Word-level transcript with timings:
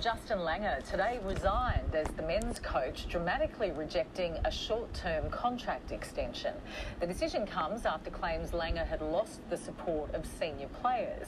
Justin 0.00 0.38
Langer 0.38 0.80
today 0.88 1.18
resigned 1.24 1.92
as 1.92 2.06
the 2.16 2.22
men's 2.22 2.60
coach, 2.60 3.08
dramatically 3.08 3.72
rejecting 3.72 4.36
a 4.44 4.50
short 4.50 4.94
term 4.94 5.28
contract 5.28 5.90
extension. 5.90 6.54
The 7.00 7.06
decision 7.06 7.44
comes 7.46 7.84
after 7.84 8.08
claims 8.08 8.52
Langer 8.52 8.86
had 8.86 9.02
lost 9.02 9.40
the 9.50 9.56
support 9.56 10.14
of 10.14 10.24
senior 10.24 10.68
players. 10.80 11.26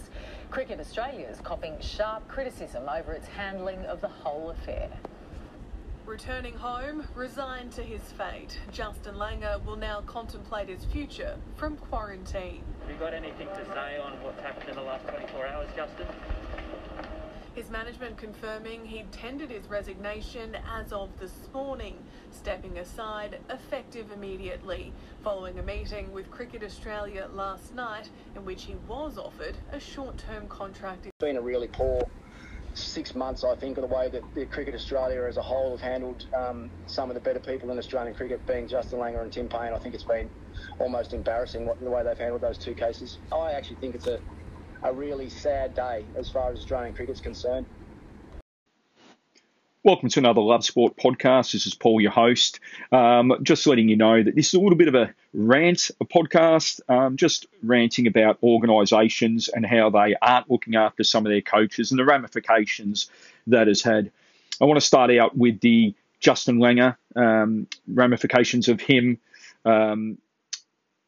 Cricket 0.51 0.79
Australia 0.79 1.27
is 1.27 1.41
copping 1.41 1.81
sharp 1.81 2.29
criticism 2.29 2.89
over 2.89 3.13
its 3.13 3.27
handling 3.27 3.85
of 3.87 4.01
the 4.01 4.09
whole 4.09 4.51
affair. 4.51 4.89
Returning 6.07 6.55
home, 6.55 7.09
resigned 7.17 7.73
to 7.73 7.83
his 7.83 8.03
fate, 8.13 8.61
Justin 8.71 9.17
Langer 9.17 9.65
will 9.65 9.77
now 9.77 10.01
contemplate 10.03 10.69
his 10.69 10.85
future 10.85 11.37
from 11.57 11.77
quarantine. 11.77 12.63
Have 12.83 12.91
you 12.91 12.97
got 12.97 13.15
anything 13.15 13.49
to 13.49 13.65
say 13.75 13.99
on 13.99 14.13
what's 14.23 14.41
happened 14.41 14.69
in 14.69 14.77
the 14.77 14.83
last 14.83 15.09
24 15.09 15.47
hours, 15.49 15.69
Justin? 15.75 16.07
His 17.55 17.69
management 17.69 18.17
confirming 18.17 18.85
he'd 18.85 19.11
tendered 19.11 19.51
his 19.51 19.67
resignation 19.67 20.57
as 20.73 20.93
of 20.93 21.09
this 21.19 21.33
morning, 21.53 21.97
stepping 22.31 22.79
aside 22.79 23.41
effective 23.51 24.13
immediately, 24.13 24.93
following 25.25 25.59
a 25.59 25.63
meeting 25.63 26.13
with 26.13 26.31
Cricket 26.31 26.63
Australia 26.63 27.29
last 27.35 27.75
night 27.75 28.09
in 28.37 28.45
which 28.45 28.65
he 28.65 28.77
was 28.87 29.19
offered 29.19 29.57
a 29.73 29.81
short-term 29.81 30.47
contract. 30.49 31.07
It's 31.07 31.19
been 31.19 31.37
a 31.37 31.43
really 31.43 31.67
poor 31.67 32.09
six 32.75 33.17
months, 33.17 33.43
I 33.43 33.57
think, 33.57 33.79
of 33.79 33.89
the 33.89 33.95
way 33.95 34.09
that 34.09 34.23
the 34.37 34.47
Cricket 34.47 34.77
Australia 34.77 35.25
as 35.29 35.37
a 35.37 35.43
whole 35.43 35.73
have 35.73 35.81
handled 35.81 36.25
um, 36.39 36.71
some 36.87 37.11
of 37.11 37.15
the 37.15 37.21
better 37.21 37.41
people 37.41 37.71
in 37.73 37.79
Australian 37.79 38.15
cricket, 38.15 38.47
being 38.47 38.69
Justin 38.69 39.01
Langer 39.01 39.23
and 39.23 39.33
Tim 39.33 39.49
Paine. 39.49 39.73
I 39.75 39.79
think 39.79 39.97
it's 39.97 40.05
been 40.05 40.31
almost 40.79 41.13
embarrassing 41.13 41.67
what, 41.67 41.81
the 41.81 41.91
way 41.91 42.05
they've 42.05 42.17
handled 42.17 42.43
those 42.43 42.59
two 42.59 42.75
cases. 42.75 43.19
I 43.33 43.53
actually 43.53 43.77
think 43.77 43.97
it's 43.97 44.07
a 44.07 44.21
a 44.83 44.93
really 44.93 45.29
sad 45.29 45.75
day 45.75 46.05
as 46.17 46.31
far 46.31 46.51
as 46.51 46.59
Australian 46.59 46.95
cricket's 46.95 47.21
concerned. 47.21 47.67
Welcome 49.83 50.11
to 50.11 50.21
another 50.21 50.43
Love 50.43 50.63
Sport 50.63 50.97
podcast. 50.97 51.53
This 51.53 51.67
is 51.67 51.75
Paul, 51.75 52.03
your 52.03 52.11
host. 52.11 52.61
Um, 52.93 53.33
just 53.43 53.67
letting 53.67 53.89
you 53.89 53.97
know 53.97 54.23
that 54.23 54.35
this 54.35 54.49
is 54.49 54.55
a 54.55 54.61
little 54.61 54.77
bit 54.77 54.89
of 54.89 54.95
a 54.95 55.15
rant 55.33 55.91
a 56.03 56.05
podcast, 56.05 56.81
um, 56.91 57.17
just 57.17 57.47
ranting 57.63 58.07
about 58.07 58.39
organisations 58.43 59.49
and 59.49 59.65
how 59.65 59.89
they 59.89 60.17
aren't 60.21 60.51
looking 60.51 60.77
after 60.77 61.03
some 61.03 61.25
of 61.25 61.31
their 61.31 61.41
coaches 61.41 61.91
and 61.91 61.99
the 61.99 62.05
ramifications 62.05 63.11
that 63.47 63.69
has 63.69 63.81
had. 63.81 64.11
I 64.61 64.67
want 64.67 64.79
to 64.79 64.87
start 64.87 65.11
out 65.13 65.35
with 65.35 65.61
the 65.61 65.95
Justin 66.21 66.59
Langer 66.59 66.97
um, 67.17 67.67
ramifications 67.89 68.69
of 68.69 68.83
him 68.83 69.17
um, 69.65 70.19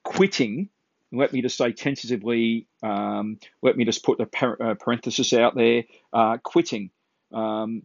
quitting 0.03 0.71
let 1.13 1.33
me 1.33 1.43
just 1.43 1.57
say 1.57 1.73
tentatively, 1.73 2.67
um, 2.83 3.39
let 3.61 3.77
me 3.77 3.85
just 3.85 4.03
put 4.03 4.21
a 4.21 4.27
par- 4.27 4.57
uh, 4.61 4.75
parenthesis 4.75 5.33
out 5.33 5.55
there, 5.55 5.85
uh, 6.13 6.39
quitting. 6.43 6.91
Um, 7.33 7.83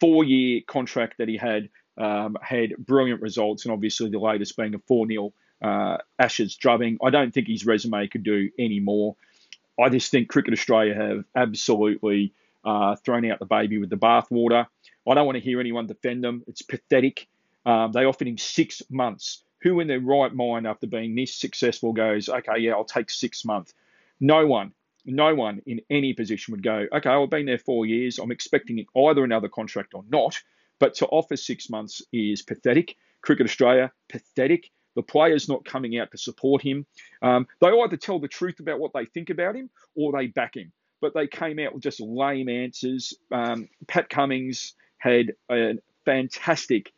four 0.00 0.24
year 0.24 0.60
contract 0.66 1.18
that 1.18 1.28
he 1.28 1.36
had 1.36 1.68
um, 1.96 2.36
had 2.40 2.76
brilliant 2.78 3.20
results, 3.20 3.64
and 3.64 3.72
obviously 3.72 4.10
the 4.10 4.18
latest 4.18 4.56
being 4.56 4.74
a 4.74 4.78
4 4.78 5.06
0 5.08 5.32
uh, 5.60 5.96
Ashes 6.18 6.54
drubbing. 6.54 6.98
I 7.04 7.10
don't 7.10 7.32
think 7.34 7.48
his 7.48 7.66
resume 7.66 8.06
could 8.06 8.22
do 8.22 8.50
any 8.58 8.80
more. 8.80 9.16
I 9.80 9.88
just 9.88 10.10
think 10.10 10.28
Cricket 10.28 10.52
Australia 10.52 10.94
have 10.94 11.24
absolutely 11.34 12.32
uh, 12.64 12.96
thrown 12.96 13.28
out 13.30 13.38
the 13.38 13.46
baby 13.46 13.78
with 13.78 13.90
the 13.90 13.96
bathwater. 13.96 14.66
I 15.08 15.14
don't 15.14 15.26
want 15.26 15.36
to 15.36 15.42
hear 15.42 15.58
anyone 15.58 15.86
defend 15.86 16.22
them. 16.22 16.44
It's 16.46 16.62
pathetic. 16.62 17.26
Um, 17.64 17.92
they 17.92 18.04
offered 18.04 18.28
him 18.28 18.38
six 18.38 18.82
months 18.90 19.42
who 19.62 19.80
in 19.80 19.88
their 19.88 20.00
right 20.00 20.32
mind, 20.32 20.66
after 20.66 20.86
being 20.86 21.14
this 21.14 21.34
successful, 21.34 21.92
goes, 21.92 22.28
okay, 22.28 22.58
yeah, 22.58 22.72
I'll 22.72 22.84
take 22.84 23.10
six 23.10 23.44
months? 23.44 23.74
No 24.20 24.46
one, 24.46 24.72
no 25.04 25.34
one 25.34 25.62
in 25.66 25.80
any 25.90 26.12
position 26.12 26.52
would 26.52 26.62
go, 26.62 26.86
okay, 26.92 27.10
I've 27.10 27.30
been 27.30 27.46
there 27.46 27.58
four 27.58 27.86
years. 27.86 28.18
I'm 28.18 28.30
expecting 28.30 28.84
either 28.96 29.24
another 29.24 29.48
contract 29.48 29.94
or 29.94 30.04
not. 30.08 30.40
But 30.78 30.94
to 30.96 31.06
offer 31.06 31.36
six 31.36 31.70
months 31.70 32.02
is 32.12 32.42
pathetic. 32.42 32.96
Cricket 33.20 33.46
Australia, 33.46 33.92
pathetic. 34.08 34.70
The 34.94 35.02
players 35.02 35.48
not 35.48 35.64
coming 35.64 35.98
out 35.98 36.10
to 36.12 36.18
support 36.18 36.62
him. 36.62 36.86
Um, 37.22 37.46
they 37.60 37.68
either 37.68 37.96
tell 37.96 38.18
the 38.18 38.28
truth 38.28 38.60
about 38.60 38.80
what 38.80 38.92
they 38.94 39.04
think 39.04 39.30
about 39.30 39.56
him 39.56 39.70
or 39.94 40.12
they 40.12 40.26
back 40.26 40.56
him. 40.56 40.72
But 41.00 41.14
they 41.14 41.26
came 41.26 41.58
out 41.58 41.74
with 41.74 41.82
just 41.82 42.00
lame 42.00 42.48
answers. 42.48 43.14
Um, 43.30 43.68
Pat 43.86 44.08
Cummins 44.08 44.74
had 44.98 45.34
a 45.50 45.74
fantastic 46.04 46.92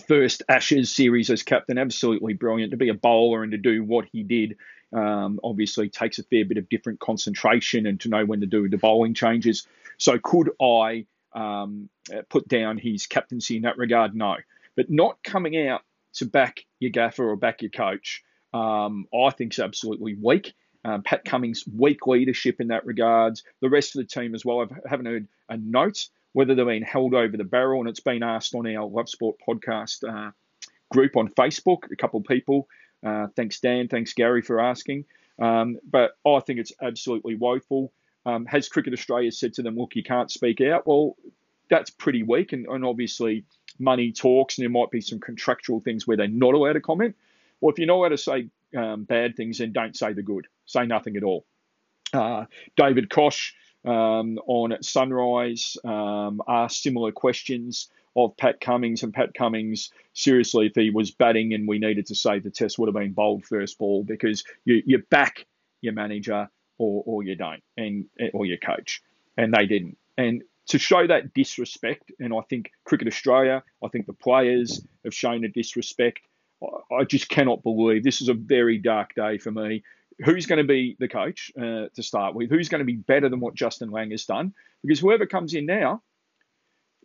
first 0.00 0.42
Ashes 0.48 0.94
series 0.94 1.30
as 1.30 1.42
captain, 1.42 1.78
absolutely 1.78 2.34
brilliant. 2.34 2.72
To 2.72 2.76
be 2.76 2.88
a 2.88 2.94
bowler 2.94 3.42
and 3.42 3.52
to 3.52 3.58
do 3.58 3.84
what 3.84 4.06
he 4.12 4.22
did, 4.22 4.56
um, 4.92 5.40
obviously 5.42 5.88
takes 5.88 6.18
a 6.18 6.22
fair 6.24 6.44
bit 6.44 6.58
of 6.58 6.68
different 6.68 7.00
concentration 7.00 7.86
and 7.86 8.00
to 8.00 8.08
know 8.08 8.24
when 8.24 8.40
to 8.40 8.46
do 8.46 8.68
the 8.68 8.78
bowling 8.78 9.14
changes. 9.14 9.66
So 9.98 10.18
could 10.18 10.50
I 10.60 11.06
um, 11.32 11.88
put 12.28 12.48
down 12.48 12.78
his 12.78 13.06
captaincy 13.06 13.56
in 13.56 13.62
that 13.62 13.78
regard? 13.78 14.14
No, 14.14 14.36
but 14.76 14.90
not 14.90 15.22
coming 15.22 15.68
out 15.68 15.82
to 16.14 16.26
back 16.26 16.64
your 16.78 16.90
gaffer 16.90 17.28
or 17.28 17.36
back 17.36 17.62
your 17.62 17.70
coach, 17.70 18.22
um, 18.52 19.06
I 19.14 19.30
think 19.30 19.52
is 19.52 19.58
absolutely 19.58 20.14
weak. 20.14 20.54
Um, 20.84 21.02
Pat 21.02 21.24
Cummins' 21.24 21.64
weak 21.66 22.06
leadership 22.06 22.60
in 22.60 22.68
that 22.68 22.84
regards. 22.84 23.42
The 23.60 23.70
rest 23.70 23.96
of 23.96 24.02
the 24.02 24.08
team 24.08 24.34
as 24.34 24.44
well. 24.44 24.60
I 24.60 24.88
haven't 24.88 25.06
heard 25.06 25.28
a 25.48 25.56
note 25.56 26.08
whether 26.34 26.54
they're 26.54 26.66
being 26.66 26.82
held 26.82 27.14
over 27.14 27.36
the 27.36 27.44
barrel. 27.44 27.80
And 27.80 27.88
it's 27.88 28.00
been 28.00 28.22
asked 28.22 28.54
on 28.54 28.66
our 28.66 28.86
Love 28.86 29.08
Sport 29.08 29.36
podcast 29.48 30.04
uh, 30.06 30.32
group 30.92 31.16
on 31.16 31.28
Facebook, 31.28 31.90
a 31.90 31.96
couple 31.96 32.20
of 32.20 32.26
people. 32.26 32.68
Uh, 33.02 33.28
thanks, 33.36 33.60
Dan. 33.60 33.88
Thanks, 33.88 34.12
Gary, 34.12 34.42
for 34.42 34.60
asking. 34.60 35.06
Um, 35.38 35.78
but 35.88 36.16
I 36.26 36.40
think 36.40 36.58
it's 36.60 36.72
absolutely 36.82 37.36
woeful. 37.36 37.92
Um, 38.26 38.46
has 38.46 38.68
Cricket 38.68 38.92
Australia 38.92 39.30
said 39.30 39.54
to 39.54 39.62
them, 39.62 39.76
look, 39.76 39.94
you 39.94 40.02
can't 40.02 40.30
speak 40.30 40.60
out? 40.60 40.86
Well, 40.86 41.16
that's 41.70 41.90
pretty 41.90 42.22
weak. 42.22 42.52
And, 42.52 42.66
and 42.66 42.84
obviously, 42.84 43.44
money 43.78 44.12
talks, 44.12 44.58
and 44.58 44.64
there 44.64 44.70
might 44.70 44.90
be 44.90 45.00
some 45.00 45.20
contractual 45.20 45.80
things 45.80 46.06
where 46.06 46.16
they're 46.16 46.28
not 46.28 46.54
allowed 46.54 46.74
to 46.74 46.80
comment. 46.80 47.16
Well, 47.60 47.72
if 47.72 47.78
you're 47.78 47.86
not 47.86 47.96
allowed 47.96 48.08
to 48.10 48.18
say 48.18 48.48
um, 48.76 49.04
bad 49.04 49.36
things, 49.36 49.58
then 49.58 49.72
don't 49.72 49.96
say 49.96 50.12
the 50.12 50.22
good. 50.22 50.46
Say 50.66 50.86
nothing 50.86 51.16
at 51.16 51.22
all. 51.22 51.44
Uh, 52.12 52.46
David 52.76 53.10
Koch 53.10 53.54
um, 53.84 54.38
on 54.46 54.76
Sunrise 54.82 55.76
um, 55.84 56.42
asked 56.48 56.82
similar 56.82 57.12
questions 57.12 57.88
of 58.16 58.36
Pat 58.36 58.60
Cummins, 58.60 59.02
and 59.02 59.12
Pat 59.12 59.34
Cummins, 59.34 59.90
seriously, 60.12 60.66
if 60.66 60.74
he 60.74 60.90
was 60.90 61.10
batting 61.10 61.52
and 61.52 61.66
we 61.66 61.78
needed 61.78 62.06
to 62.06 62.14
save 62.14 62.44
the 62.44 62.50
test, 62.50 62.78
would 62.78 62.86
have 62.86 62.94
been 62.94 63.12
bowled 63.12 63.44
first 63.44 63.78
ball 63.78 64.04
because 64.04 64.44
you, 64.64 64.82
you 64.86 64.98
back 65.10 65.46
your 65.80 65.92
manager 65.92 66.48
or, 66.78 67.02
or 67.06 67.22
you 67.22 67.34
don't, 67.34 67.62
and 67.76 68.06
or 68.32 68.46
your 68.46 68.58
coach, 68.58 69.02
and 69.36 69.52
they 69.52 69.66
didn't. 69.66 69.98
And 70.16 70.42
to 70.68 70.78
show 70.78 71.06
that 71.06 71.34
disrespect, 71.34 72.12
and 72.18 72.32
I 72.32 72.40
think 72.48 72.70
Cricket 72.84 73.08
Australia, 73.08 73.62
I 73.82 73.88
think 73.88 74.06
the 74.06 74.12
players 74.12 74.80
have 75.04 75.14
shown 75.14 75.44
a 75.44 75.48
disrespect. 75.48 76.20
I 76.90 77.04
just 77.04 77.28
cannot 77.28 77.62
believe 77.62 78.04
this 78.04 78.22
is 78.22 78.28
a 78.28 78.34
very 78.34 78.78
dark 78.78 79.14
day 79.14 79.38
for 79.38 79.50
me 79.50 79.82
who's 80.18 80.46
going 80.46 80.58
to 80.58 80.64
be 80.64 80.96
the 80.98 81.08
coach 81.08 81.52
uh, 81.58 81.88
to 81.94 82.02
start 82.02 82.34
with? 82.34 82.50
Who's 82.50 82.68
going 82.68 82.80
to 82.80 82.84
be 82.84 82.96
better 82.96 83.28
than 83.28 83.40
what 83.40 83.54
Justin 83.54 83.90
Lang 83.90 84.10
has 84.10 84.24
done? 84.24 84.54
Because 84.82 85.00
whoever 85.00 85.26
comes 85.26 85.54
in 85.54 85.66
now, 85.66 86.02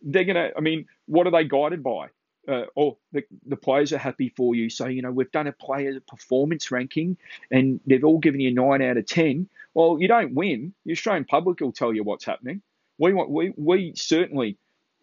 they're 0.02 0.24
going 0.24 0.36
to, 0.36 0.56
I 0.56 0.60
mean, 0.60 0.86
what 1.06 1.26
are 1.26 1.30
they 1.30 1.44
guided 1.44 1.82
by? 1.82 2.08
Uh, 2.48 2.64
or 2.74 2.96
the, 3.12 3.22
the 3.46 3.56
players 3.56 3.92
are 3.92 3.98
happy 3.98 4.32
for 4.34 4.54
you. 4.54 4.70
So, 4.70 4.86
you 4.86 5.02
know, 5.02 5.10
we've 5.10 5.30
done 5.30 5.46
a 5.46 5.52
player 5.52 6.00
performance 6.00 6.70
ranking 6.70 7.16
and 7.50 7.80
they've 7.86 8.04
all 8.04 8.18
given 8.18 8.40
you 8.40 8.52
nine 8.52 8.82
out 8.82 8.96
of 8.96 9.06
10. 9.06 9.48
Well, 9.74 9.98
you 10.00 10.08
don't 10.08 10.34
win. 10.34 10.72
The 10.84 10.92
Australian 10.92 11.26
public 11.26 11.60
will 11.60 11.72
tell 11.72 11.92
you 11.92 12.02
what's 12.02 12.24
happening. 12.24 12.62
We, 12.98 13.12
want, 13.12 13.30
we, 13.30 13.52
we 13.56 13.92
certainly 13.94 14.56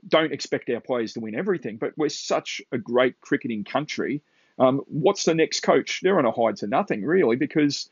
don't 0.08 0.34
expect 0.34 0.70
our 0.70 0.80
players 0.80 1.14
to 1.14 1.20
win 1.20 1.36
everything, 1.36 1.78
but 1.78 1.94
we're 1.98 2.10
such 2.10 2.62
a 2.72 2.78
great 2.78 3.20
cricketing 3.22 3.64
country. 3.64 4.22
Um, 4.60 4.82
what's 4.88 5.24
the 5.24 5.36
next 5.36 5.62
coach? 5.62 6.02
They're 6.02 6.18
on 6.18 6.26
a 6.26 6.32
hide 6.32 6.58
to 6.58 6.68
nothing, 6.68 7.04
really, 7.04 7.36
because 7.36 7.90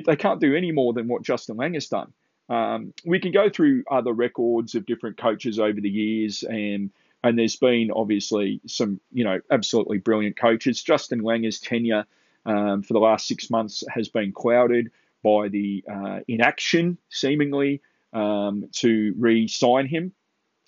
they 0.00 0.16
can't 0.16 0.40
do 0.40 0.54
any 0.54 0.72
more 0.72 0.92
than 0.92 1.08
what 1.08 1.22
Justin 1.22 1.56
Lang 1.56 1.74
has 1.74 1.88
done. 1.88 2.12
Um, 2.48 2.92
we 3.04 3.20
can 3.20 3.32
go 3.32 3.48
through 3.48 3.84
other 3.90 4.12
records 4.12 4.74
of 4.74 4.86
different 4.86 5.16
coaches 5.16 5.58
over 5.58 5.80
the 5.80 5.90
years, 5.90 6.42
and 6.42 6.90
and 7.22 7.38
there's 7.38 7.56
been 7.56 7.90
obviously 7.90 8.60
some 8.66 9.00
you 9.12 9.24
know 9.24 9.40
absolutely 9.50 9.98
brilliant 9.98 10.36
coaches. 10.36 10.82
Justin 10.82 11.22
Langer's 11.22 11.58
tenure 11.58 12.04
um, 12.44 12.82
for 12.82 12.92
the 12.92 12.98
last 12.98 13.26
six 13.26 13.48
months 13.50 13.82
has 13.88 14.08
been 14.08 14.32
clouded 14.32 14.90
by 15.22 15.48
the 15.48 15.82
uh, 15.90 16.20
inaction, 16.28 16.98
seemingly, 17.08 17.80
um, 18.12 18.68
to 18.72 19.14
re-sign 19.18 19.86
him, 19.86 20.12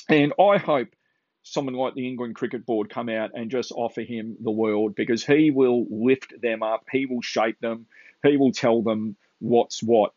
and 0.08 0.32
I 0.40 0.56
hope 0.56 0.88
someone 1.42 1.74
like 1.74 1.94
the 1.94 2.08
England 2.08 2.34
Cricket 2.34 2.66
Board 2.66 2.90
come 2.90 3.08
out 3.08 3.30
and 3.34 3.50
just 3.50 3.70
offer 3.70 4.00
him 4.00 4.36
the 4.40 4.50
world 4.50 4.96
because 4.96 5.24
he 5.24 5.52
will 5.52 5.86
lift 5.88 6.40
them 6.40 6.62
up, 6.62 6.86
he 6.90 7.06
will 7.06 7.22
shape 7.22 7.60
them. 7.60 7.86
He 8.26 8.36
will 8.36 8.52
tell 8.52 8.82
them 8.82 9.16
what's 9.38 9.82
what. 9.82 10.12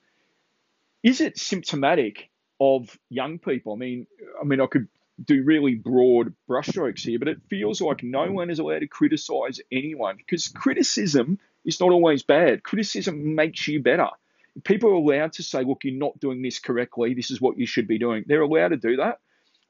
Is 1.03 1.21
it 1.21 1.37
symptomatic 1.37 2.29
of 2.59 2.97
young 3.09 3.39
people? 3.39 3.73
I 3.73 3.77
mean, 3.77 4.07
I 4.41 4.45
mean, 4.45 4.59
I 4.59 4.65
could 4.65 4.87
do 5.23 5.43
really 5.43 5.75
broad 5.75 6.33
brushstrokes 6.49 7.01
here, 7.01 7.19
but 7.19 7.27
it 7.27 7.41
feels 7.49 7.81
like 7.81 8.03
no 8.03 8.31
one 8.31 8.49
is 8.49 8.59
allowed 8.59 8.79
to 8.79 8.87
criticize 8.87 9.59
anyone 9.71 10.15
because 10.17 10.47
criticism 10.47 11.39
is 11.65 11.79
not 11.79 11.91
always 11.91 12.23
bad. 12.23 12.63
Criticism 12.63 13.35
makes 13.35 13.67
you 13.67 13.81
better. 13.81 14.09
People 14.63 14.89
are 14.89 14.93
allowed 14.93 15.33
to 15.33 15.43
say, 15.43 15.63
look, 15.63 15.83
you're 15.83 15.93
not 15.93 16.19
doing 16.19 16.41
this 16.41 16.59
correctly. 16.59 17.13
This 17.13 17.31
is 17.31 17.41
what 17.41 17.57
you 17.57 17.65
should 17.65 17.87
be 17.87 17.99
doing. 17.99 18.23
They're 18.27 18.41
allowed 18.41 18.69
to 18.69 18.77
do 18.77 18.97
that. 18.97 19.19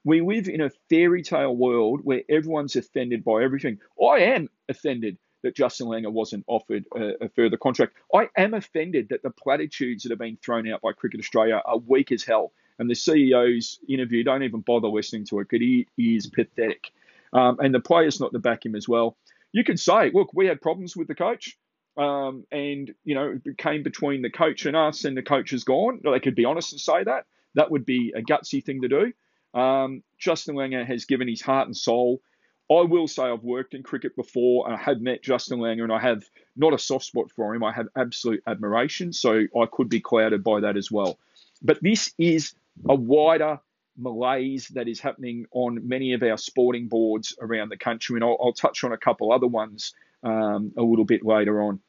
We 0.04 0.20
live 0.22 0.48
in 0.48 0.62
a 0.62 0.70
fairy 0.88 1.22
tale 1.22 1.54
world 1.54 2.00
where 2.02 2.22
everyone's 2.28 2.76
offended 2.76 3.22
by 3.22 3.42
everything. 3.42 3.78
I 4.00 4.20
am 4.20 4.48
offended 4.68 5.18
that 5.42 5.56
Justin 5.56 5.86
Langer 5.86 6.12
wasn't 6.12 6.44
offered 6.46 6.84
a, 6.94 7.24
a, 7.24 7.28
further 7.30 7.56
contract. 7.56 7.94
I 8.14 8.28
am 8.36 8.54
offended 8.54 9.08
that 9.10 9.22
the 9.22 9.30
platitudes 9.30 10.02
that 10.02 10.10
have 10.10 10.18
been 10.18 10.36
thrown 10.36 10.70
out 10.70 10.82
by 10.82 10.92
Cricket 10.92 11.20
Australia 11.20 11.62
are 11.64 11.78
weak 11.78 12.12
as 12.12 12.24
hell. 12.24 12.52
And 12.78 12.88
the 12.88 12.94
CEO's 12.94 13.78
interview, 13.88 14.24
don't 14.24 14.42
even 14.42 14.60
bother 14.60 14.88
listening 14.88 15.26
to 15.26 15.40
it 15.40 15.48
because 15.50 15.64
he 15.96 16.16
is 16.16 16.26
pathetic. 16.26 16.90
Um, 17.32 17.58
and 17.60 17.74
the 17.74 17.80
players 17.80 18.20
not 18.20 18.32
to 18.32 18.38
back 18.38 18.64
him 18.64 18.74
as 18.74 18.88
well. 18.88 19.16
You 19.52 19.64
can 19.64 19.76
say, 19.76 20.10
look, 20.12 20.30
we 20.34 20.46
had 20.46 20.60
problems 20.60 20.96
with 20.96 21.08
the 21.08 21.14
coach. 21.14 21.56
Um, 21.96 22.44
and, 22.50 22.92
you 23.04 23.14
know, 23.14 23.38
it 23.44 23.58
came 23.58 23.82
between 23.82 24.22
the 24.22 24.30
coach 24.30 24.64
and 24.64 24.76
us, 24.76 25.04
and 25.04 25.16
the 25.16 25.22
coach 25.22 25.52
is 25.52 25.64
gone. 25.64 26.00
They 26.02 26.20
could 26.20 26.34
be 26.34 26.44
honest 26.44 26.72
and 26.72 26.80
say 26.80 27.04
that. 27.04 27.26
That 27.54 27.70
would 27.70 27.84
be 27.84 28.14
a 28.16 28.22
gutsy 28.22 28.64
thing 28.64 28.82
to 28.82 28.88
do. 28.88 29.58
Um, 29.58 30.02
Justin 30.18 30.54
Langer 30.54 30.86
has 30.86 31.04
given 31.04 31.28
his 31.28 31.42
heart 31.42 31.66
and 31.66 31.76
soul. 31.76 32.22
I 32.70 32.82
will 32.82 33.08
say 33.08 33.24
I've 33.24 33.42
worked 33.42 33.74
in 33.74 33.82
cricket 33.82 34.14
before 34.14 34.66
and 34.66 34.76
I 34.76 34.78
have 34.78 35.00
met 35.00 35.22
Justin 35.22 35.58
Langer 35.58 35.82
and 35.82 35.92
I 35.92 35.98
have 35.98 36.24
not 36.56 36.72
a 36.72 36.78
soft 36.78 37.04
spot 37.04 37.30
for 37.32 37.52
him. 37.54 37.64
I 37.64 37.72
have 37.72 37.88
absolute 37.96 38.42
admiration. 38.46 39.12
So 39.12 39.46
I 39.60 39.66
could 39.70 39.88
be 39.88 40.00
clouded 40.00 40.44
by 40.44 40.60
that 40.60 40.76
as 40.76 40.90
well. 40.90 41.18
But 41.62 41.82
this 41.82 42.14
is 42.16 42.54
a 42.88 42.94
wider 42.94 43.58
malaise 43.96 44.68
that 44.68 44.86
is 44.86 45.00
happening 45.00 45.46
on 45.50 45.88
many 45.88 46.12
of 46.12 46.22
our 46.22 46.38
sporting 46.38 46.86
boards 46.86 47.36
around 47.40 47.70
the 47.70 47.76
country. 47.76 48.16
And 48.16 48.24
I'll, 48.24 48.38
I'll 48.40 48.52
touch 48.52 48.84
on 48.84 48.92
a 48.92 48.96
couple 48.96 49.32
other 49.32 49.48
ones 49.48 49.92
um, 50.22 50.72
a 50.76 50.82
little 50.82 51.04
bit 51.04 51.24
later 51.24 51.62
on. 51.62 51.80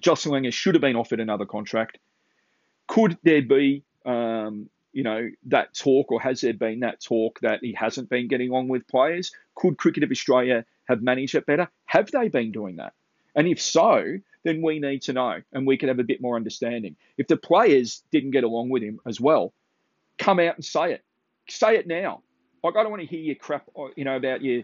Justin 0.00 0.32
Langer 0.32 0.52
should 0.52 0.74
have 0.74 0.82
been 0.82 0.96
offered 0.96 1.20
another 1.20 1.46
contract. 1.46 1.98
Could 2.86 3.18
there 3.24 3.42
be 3.42 3.82
um, 4.04 4.70
you 4.96 5.02
know, 5.02 5.28
that 5.44 5.74
talk, 5.74 6.10
or 6.10 6.18
has 6.22 6.40
there 6.40 6.54
been 6.54 6.80
that 6.80 7.02
talk 7.02 7.38
that 7.40 7.60
he 7.60 7.74
hasn't 7.74 8.08
been 8.08 8.28
getting 8.28 8.50
on 8.50 8.66
with 8.66 8.88
players? 8.88 9.30
Could 9.54 9.76
Cricket 9.76 10.04
of 10.04 10.10
Australia 10.10 10.64
have 10.88 11.02
managed 11.02 11.34
it 11.34 11.44
better? 11.44 11.68
Have 11.84 12.10
they 12.10 12.28
been 12.28 12.50
doing 12.50 12.76
that? 12.76 12.94
And 13.34 13.46
if 13.46 13.60
so, 13.60 14.16
then 14.42 14.62
we 14.62 14.78
need 14.78 15.02
to 15.02 15.12
know 15.12 15.42
and 15.52 15.66
we 15.66 15.76
can 15.76 15.88
have 15.88 15.98
a 15.98 16.02
bit 16.02 16.22
more 16.22 16.34
understanding. 16.34 16.96
If 17.18 17.26
the 17.26 17.36
players 17.36 18.04
didn't 18.10 18.30
get 18.30 18.42
along 18.42 18.70
with 18.70 18.82
him 18.82 18.98
as 19.04 19.20
well, 19.20 19.52
come 20.16 20.40
out 20.40 20.54
and 20.54 20.64
say 20.64 20.94
it. 20.94 21.04
Say 21.46 21.76
it 21.76 21.86
now. 21.86 22.22
Like 22.64 22.76
I 22.76 22.82
don't 22.82 22.90
want 22.90 23.02
to 23.02 23.06
hear 23.06 23.20
your 23.20 23.34
crap, 23.34 23.68
uh, 23.78 23.88
you 23.96 24.04
know, 24.06 24.16
about 24.16 24.42
your, 24.42 24.62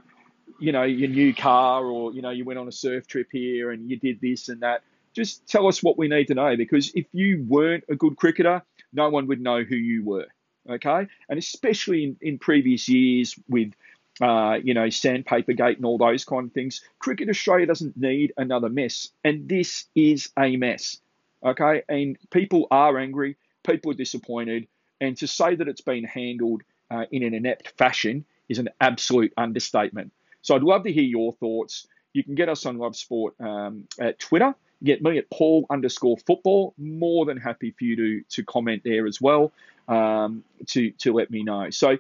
you 0.58 0.73
know, 0.73 0.85
your 0.85 1.11
new 1.11 1.35
car 1.35 1.85
or 1.85 2.14
you 2.14 2.23
know 2.23 2.31
you 2.31 2.46
went 2.46 2.58
on 2.58 2.69
a 2.69 2.73
surf 2.73 3.06
trip 3.06 3.28
here 3.31 3.70
and 3.70 3.90
you 3.90 3.99
did 3.99 4.19
this 4.23 4.49
and 4.49 4.62
that. 4.62 4.82
Just 5.14 5.46
tell 5.46 5.69
us 5.69 5.82
what 5.82 5.99
we 5.99 6.08
need 6.08 6.28
to 6.28 6.35
know 6.35 6.56
because 6.56 6.90
if 6.94 7.05
you 7.12 7.44
weren't 7.46 7.85
a 7.90 7.94
good 7.94 8.17
cricketer, 8.17 8.62
no 8.93 9.11
one 9.11 9.27
would 9.27 9.41
know 9.41 9.62
who 9.62 9.77
you 9.77 10.05
were. 10.05 10.27
Okay, 10.69 11.09
and 11.29 11.39
especially 11.39 12.05
in, 12.05 12.17
in 12.21 12.39
previous 12.39 12.89
years 12.89 13.35
with 13.49 13.73
uh, 14.21 14.59
you 14.62 14.75
know, 14.75 14.91
sandpaper 14.91 15.53
gate 15.53 15.77
and 15.79 15.87
all 15.87 15.99
those 15.99 16.25
kind 16.25 16.47
of 16.47 16.53
things. 16.53 16.83
Cricket 16.99 17.29
Australia 17.29 17.67
doesn't 17.67 17.97
need 17.97 18.33
another 18.37 18.69
mess, 18.69 19.09
and 19.25 19.49
this 19.49 19.87
is 19.94 20.31
a 20.39 20.56
mess. 20.56 20.99
Okay, 21.44 21.83
and 21.89 22.17
people 22.31 22.69
are 22.71 22.99
angry, 22.99 23.37
people 23.65 23.91
are 23.91 23.94
disappointed, 23.94 24.69
and 25.00 25.17
to 25.17 25.27
say 25.27 25.55
that 25.56 25.67
it's 25.67 25.81
been 25.81 26.05
handled 26.05 26.62
uh, 26.91 27.06
in 27.11 27.23
an 27.23 27.35
inept 27.35 27.73
fashion 27.79 28.25
is 28.49 28.59
an 28.59 28.69
absolute 28.81 29.33
understatement. 29.37 30.12
So 30.43 30.55
I'd 30.55 30.62
love 30.62 30.85
to 30.85 30.93
hear 30.93 31.03
your 31.03 31.33
thoughts. 31.33 31.87
You 32.12 32.23
can 32.23 32.35
get 32.35 32.49
us 32.49 32.67
on 32.67 32.79
Love 32.79 32.95
Sport 32.95 33.35
um, 33.41 33.88
at 33.99 34.19
Twitter 34.19 34.55
get 34.82 35.02
me 35.02 35.19
at 35.19 35.31
Paul 35.31 35.67
underscore 35.70 36.17
football. 36.26 36.75
More 36.79 37.25
than 37.25 37.37
happy 37.37 37.73
for 37.76 37.84
you 37.84 37.96
to 37.96 38.23
to 38.31 38.44
comment 38.44 38.82
there 38.84 39.06
as 39.06 39.20
well 39.20 39.52
um, 39.88 40.44
to 40.69 40.90
to 40.93 41.12
let 41.12 41.31
me 41.31 41.43
know. 41.43 41.70
So, 41.70 41.99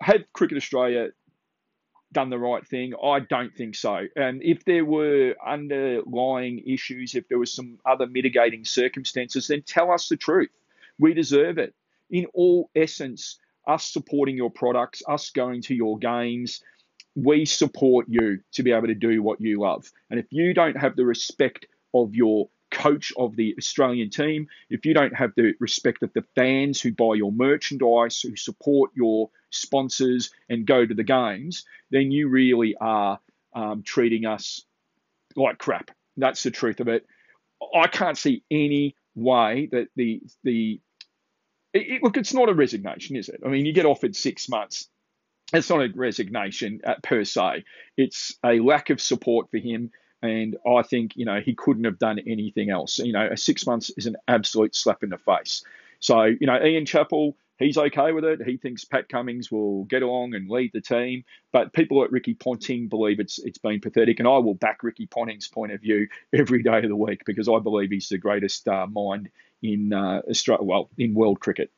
have 0.00 0.24
Cricket 0.32 0.56
Australia 0.56 1.08
done 2.12 2.30
the 2.30 2.38
right 2.38 2.66
thing? 2.66 2.94
I 3.02 3.20
don't 3.20 3.54
think 3.54 3.74
so. 3.74 4.06
And 4.16 4.42
if 4.42 4.64
there 4.64 4.84
were 4.84 5.34
underlying 5.44 6.62
issues, 6.66 7.14
if 7.14 7.28
there 7.28 7.38
was 7.38 7.52
some 7.52 7.78
other 7.84 8.06
mitigating 8.06 8.64
circumstances, 8.64 9.48
then 9.48 9.62
tell 9.62 9.90
us 9.90 10.08
the 10.08 10.16
truth. 10.16 10.50
We 10.98 11.14
deserve 11.14 11.58
it. 11.58 11.74
In 12.10 12.26
all 12.32 12.70
essence, 12.74 13.38
us 13.66 13.84
supporting 13.84 14.36
your 14.36 14.50
products, 14.50 15.02
us 15.06 15.30
going 15.30 15.60
to 15.62 15.74
your 15.74 15.98
games, 15.98 16.62
we 17.14 17.44
support 17.44 18.06
you 18.08 18.40
to 18.52 18.62
be 18.62 18.72
able 18.72 18.86
to 18.86 18.94
do 18.94 19.22
what 19.22 19.40
you 19.40 19.60
love. 19.60 19.90
And 20.10 20.18
if 20.18 20.26
you 20.30 20.54
don't 20.54 20.76
have 20.76 20.96
the 20.96 21.04
respect 21.04 21.66
of 21.94 22.14
your 22.14 22.48
coach 22.70 23.12
of 23.16 23.36
the 23.36 23.54
Australian 23.58 24.10
team, 24.10 24.48
if 24.70 24.84
you 24.84 24.94
don't 24.94 25.14
have 25.14 25.32
the 25.36 25.54
respect 25.58 26.02
of 26.02 26.12
the 26.12 26.24
fans 26.34 26.80
who 26.80 26.92
buy 26.92 27.14
your 27.14 27.32
merchandise, 27.32 28.20
who 28.20 28.36
support 28.36 28.90
your 28.94 29.30
sponsors 29.50 30.30
and 30.48 30.66
go 30.66 30.84
to 30.84 30.94
the 30.94 31.04
games, 31.04 31.64
then 31.90 32.10
you 32.10 32.28
really 32.28 32.76
are 32.80 33.18
um, 33.54 33.82
treating 33.82 34.26
us 34.26 34.64
like 35.36 35.58
crap. 35.58 35.90
That's 36.16 36.42
the 36.42 36.50
truth 36.50 36.80
of 36.80 36.88
it. 36.88 37.06
I 37.74 37.86
can't 37.86 38.18
see 38.18 38.42
any 38.50 38.94
way 39.14 39.68
that 39.72 39.88
the 39.96 40.22
the 40.44 40.80
it, 41.74 42.02
look, 42.02 42.16
it's 42.16 42.34
not 42.34 42.48
a 42.48 42.54
resignation, 42.54 43.16
is 43.16 43.28
it? 43.28 43.40
I 43.44 43.48
mean, 43.48 43.66
you 43.66 43.72
get 43.72 43.86
offered 43.86 44.16
six 44.16 44.48
months. 44.48 44.88
It's 45.52 45.70
not 45.70 45.80
a 45.80 45.88
resignation 45.94 46.80
uh, 46.84 46.94
per 47.02 47.24
se. 47.24 47.64
It's 47.96 48.36
a 48.44 48.60
lack 48.60 48.90
of 48.90 49.00
support 49.00 49.50
for 49.50 49.58
him 49.58 49.90
and 50.22 50.56
I 50.66 50.82
think, 50.82 51.16
you 51.16 51.24
know, 51.24 51.40
he 51.40 51.54
couldn't 51.54 51.84
have 51.84 51.98
done 51.98 52.18
anything 52.26 52.70
else. 52.70 52.98
You 52.98 53.12
know, 53.12 53.28
a 53.30 53.36
six 53.36 53.66
months 53.66 53.90
is 53.96 54.06
an 54.06 54.16
absolute 54.26 54.74
slap 54.74 55.02
in 55.02 55.10
the 55.10 55.18
face. 55.18 55.62
So, 56.00 56.24
you 56.24 56.46
know, 56.46 56.62
Ian 56.62 56.86
Chappell, 56.86 57.36
he's 57.58 57.78
okay 57.78 58.12
with 58.12 58.24
it. 58.24 58.42
He 58.42 58.56
thinks 58.56 58.84
Pat 58.84 59.08
Cummins 59.08 59.50
will 59.50 59.84
get 59.84 60.02
along 60.02 60.34
and 60.34 60.48
lead 60.48 60.70
the 60.72 60.80
team. 60.80 61.24
But 61.52 61.72
people 61.72 62.00
like 62.00 62.10
Ricky 62.10 62.34
Ponting 62.34 62.88
believe 62.88 63.20
it's 63.20 63.38
it's 63.38 63.58
been 63.58 63.80
pathetic, 63.80 64.18
and 64.18 64.28
I 64.28 64.38
will 64.38 64.54
back 64.54 64.82
Ricky 64.82 65.06
Ponting's 65.06 65.48
point 65.48 65.72
of 65.72 65.80
view 65.80 66.08
every 66.32 66.62
day 66.62 66.78
of 66.78 66.88
the 66.88 66.96
week 66.96 67.24
because 67.24 67.48
I 67.48 67.58
believe 67.58 67.90
he's 67.90 68.08
the 68.08 68.18
greatest 68.18 68.66
uh, 68.68 68.86
mind 68.86 69.30
in 69.62 69.92
uh, 69.92 70.22
Australia, 70.28 70.64
well, 70.64 70.88
in 70.98 71.14
world 71.14 71.40
cricket. 71.40 71.70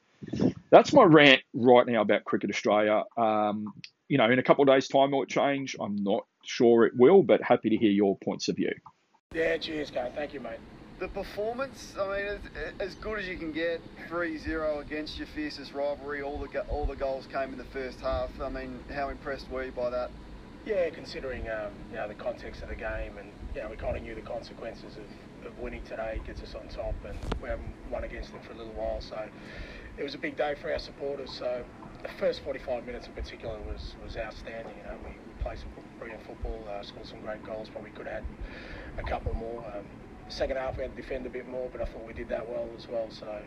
That's 0.68 0.92
my 0.92 1.04
rant 1.04 1.40
right 1.54 1.86
now 1.86 2.02
about 2.02 2.24
Cricket 2.24 2.50
Australia. 2.50 3.04
Um, 3.16 3.72
you 4.08 4.18
know, 4.18 4.30
in 4.30 4.38
a 4.38 4.42
couple 4.42 4.62
of 4.62 4.68
days' 4.68 4.88
time, 4.88 5.08
it'll 5.08 5.22
it 5.22 5.28
change? 5.28 5.76
I'm 5.80 5.96
not 5.96 6.26
sure 6.44 6.84
it 6.84 6.96
will, 6.96 7.22
but 7.22 7.42
happy 7.42 7.70
to 7.70 7.76
hear 7.76 7.90
your 7.90 8.16
points 8.18 8.48
of 8.48 8.56
view. 8.56 8.72
Yeah, 9.34 9.56
cheers, 9.58 9.90
Kane. 9.90 10.10
Thank 10.14 10.34
you, 10.34 10.40
mate. 10.40 10.58
The 10.98 11.08
performance, 11.08 11.94
I 11.98 12.08
mean, 12.08 12.38
as 12.78 12.94
good 12.96 13.20
as 13.20 13.28
you 13.28 13.36
can 13.36 13.52
get, 13.52 13.80
3-0 14.10 14.80
against 14.80 15.18
your 15.18 15.28
fiercest 15.28 15.72
rivalry. 15.72 16.20
All 16.20 16.36
the 16.36 16.60
all 16.62 16.84
the 16.84 16.96
goals 16.96 17.26
came 17.32 17.52
in 17.52 17.56
the 17.58 17.64
first 17.64 18.00
half. 18.00 18.28
I 18.40 18.48
mean, 18.48 18.78
how 18.92 19.08
impressed 19.08 19.50
were 19.50 19.64
you 19.64 19.72
by 19.72 19.88
that? 19.90 20.10
Yeah, 20.66 20.90
considering 20.90 21.48
um, 21.48 21.72
you 21.90 21.96
know 21.96 22.08
the 22.08 22.14
context 22.14 22.62
of 22.62 22.68
the 22.68 22.74
game, 22.74 23.16
and 23.18 23.30
you 23.54 23.62
know 23.62 23.68
we 23.68 23.76
kind 23.76 23.96
of 23.96 24.02
knew 24.02 24.14
the 24.14 24.20
consequences 24.20 24.96
of, 24.96 25.46
of 25.46 25.58
winning 25.58 25.82
today 25.84 26.20
gets 26.26 26.42
us 26.42 26.54
on 26.54 26.68
top, 26.68 26.94
and 27.08 27.16
we 27.42 27.48
haven't 27.48 27.72
won 27.90 28.04
against 28.04 28.32
them 28.32 28.40
for 28.42 28.52
a 28.52 28.56
little 28.56 28.74
while, 28.74 29.00
so 29.00 29.16
it 29.96 30.02
was 30.02 30.14
a 30.14 30.18
big 30.18 30.36
day 30.36 30.54
for 30.60 30.70
our 30.72 30.78
supporters. 30.78 31.30
So 31.30 31.64
the 32.02 32.08
first 32.18 32.40
45 32.40 32.84
minutes 32.84 33.06
in 33.06 33.12
particular 33.14 33.58
was 33.60 33.94
was 34.02 34.16
outstanding. 34.16 34.74
You 34.76 34.90
know, 34.90 34.98
we, 35.04 35.10
we 35.12 35.42
played 35.42 35.58
some 35.58 35.70
brilliant 36.00 36.26
football, 36.26 36.58
uh, 36.68 36.82
scored 36.82 37.06
some 37.06 37.20
great 37.20 37.44
goals. 37.44 37.68
Probably 37.68 37.90
could 37.90 38.06
have 38.06 38.24
had 38.96 39.04
a 39.04 39.08
couple 39.08 39.34
more. 39.34 39.64
Um, 39.76 39.84
second 40.28 40.56
half 40.56 40.76
we 40.76 40.82
had 40.82 40.96
to 40.96 41.02
defend 41.02 41.26
a 41.26 41.30
bit 41.30 41.48
more, 41.48 41.68
but 41.70 41.80
I 41.80 41.84
thought 41.84 42.06
we 42.06 42.12
did 42.12 42.28
that 42.30 42.48
well 42.48 42.68
as 42.76 42.88
well. 42.88 43.08
So 43.10 43.42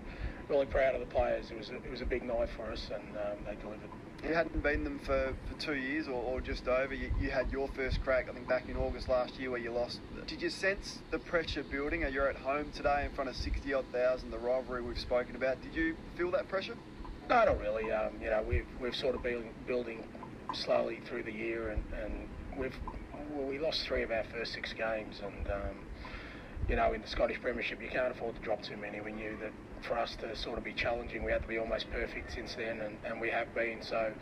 really 0.49 0.65
proud 0.65 0.93
of 0.93 1.01
the 1.01 1.07
players. 1.07 1.49
It 1.49 1.57
was 1.57 1.69
a, 1.69 1.75
it 1.77 1.89
was 1.89 2.01
a 2.01 2.05
big 2.05 2.23
night 2.23 2.49
for 2.55 2.71
us, 2.71 2.89
and 2.93 3.17
um, 3.17 3.37
they 3.45 3.55
delivered. 3.55 3.89
You 4.23 4.33
hadn't 4.33 4.63
beaten 4.63 4.85
them 4.85 4.99
for, 4.99 5.35
for 5.49 5.59
two 5.59 5.75
years 5.75 6.07
or, 6.07 6.13
or 6.13 6.39
just 6.39 6.67
over. 6.69 6.93
You, 6.93 7.11
you, 7.19 7.29
had 7.29 7.51
your 7.51 7.67
first 7.69 8.01
crack, 8.03 8.29
I 8.29 8.33
think, 8.33 8.47
back 8.47 8.69
in 8.69 8.77
August 8.77 9.09
last 9.09 9.37
year 9.37 9.51
where 9.51 9.59
you 9.59 9.71
lost. 9.71 9.99
Did 10.27 10.41
you 10.41 10.49
sense 10.49 10.99
the 11.11 11.19
pressure 11.19 11.63
building? 11.63 12.05
Are 12.05 12.09
You're 12.09 12.29
at 12.29 12.37
home 12.37 12.71
today 12.73 13.03
in 13.03 13.11
front 13.11 13.29
of 13.29 13.35
60 13.35 13.73
odd 13.73 13.85
thousand, 13.91 14.31
the 14.31 14.37
rivalry 14.37 14.81
we've 14.81 14.99
spoken 14.99 15.35
about. 15.35 15.61
Did 15.61 15.75
you 15.75 15.97
feel 16.15 16.31
that 16.31 16.47
pressure? 16.47 16.75
No, 17.29 17.43
not 17.43 17.59
really. 17.59 17.91
Um, 17.91 18.13
you 18.21 18.29
know, 18.29 18.43
we've 18.47 18.65
we've 18.79 18.95
sort 18.95 19.15
of 19.15 19.23
been 19.23 19.49
building 19.67 20.03
slowly 20.53 21.01
through 21.05 21.23
the 21.23 21.31
year, 21.31 21.69
and, 21.69 21.83
and 22.01 22.27
we've 22.57 22.75
well, 23.31 23.47
we 23.47 23.59
lost 23.59 23.85
three 23.87 24.03
of 24.03 24.11
our 24.11 24.23
first 24.25 24.53
six 24.53 24.73
games, 24.73 25.21
and 25.23 25.47
um, 25.47 25.77
you 26.69 26.75
know, 26.75 26.93
in 26.93 27.01
the 27.01 27.07
Scottish 27.07 27.41
Premiership, 27.41 27.81
you 27.81 27.89
can't 27.89 28.11
afford 28.11 28.35
to 28.35 28.41
drop 28.41 28.61
too 28.61 28.77
many. 28.77 29.01
We 29.01 29.11
knew 29.11 29.37
that 29.41 29.51
for 29.87 29.97
us 29.97 30.15
to 30.21 30.35
sort 30.35 30.57
of 30.57 30.63
be 30.63 30.73
challenging, 30.73 31.23
we 31.23 31.31
had 31.31 31.41
to 31.41 31.47
be 31.47 31.57
almost 31.57 31.91
perfect 31.91 32.31
since 32.31 32.55
then, 32.55 32.79
and, 32.79 32.97
and 33.05 33.19
we 33.19 33.29
have 33.29 33.53
been. 33.53 33.81
So 33.81 34.13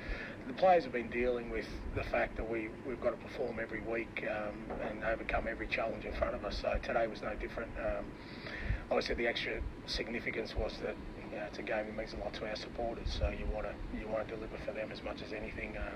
the 0.47 0.53
players 0.53 0.83
have 0.83 0.93
been 0.93 1.09
dealing 1.09 1.50
with 1.51 1.67
the 1.95 2.03
fact 2.03 2.35
that 2.38 2.50
we, 2.50 2.69
we've 2.88 3.01
got 3.01 3.11
to 3.11 3.27
perform 3.27 3.59
every 3.61 3.81
week 3.81 4.27
um, 4.29 4.55
and 4.89 5.03
overcome 5.03 5.47
every 5.47 5.67
challenge 5.67 6.05
in 6.05 6.13
front 6.13 6.35
of 6.35 6.43
us. 6.45 6.57
So 6.61 6.79
today 6.83 7.05
was 7.07 7.21
no 7.21 7.35
different. 7.35 7.71
Um, 7.77 8.05
obviously, 8.89 9.15
the 9.15 9.27
extra 9.27 9.61
significance 9.85 10.55
was 10.55 10.73
that 10.83 10.95
it's 11.47 11.59
a 11.59 11.63
game 11.63 11.85
that 11.85 11.95
means 11.95 12.13
a 12.13 12.17
lot 12.17 12.33
to 12.35 12.47
our 12.47 12.55
supporters. 12.55 13.15
So 13.19 13.29
you 13.29 13.45
want 13.53 13.67
to 13.67 13.73
you 13.97 14.07
want 14.07 14.27
to 14.27 14.35
deliver 14.35 14.57
for 14.65 14.71
them 14.73 14.91
as 14.91 15.03
much 15.03 15.21
as 15.21 15.33
anything. 15.33 15.77
Uh, 15.77 15.95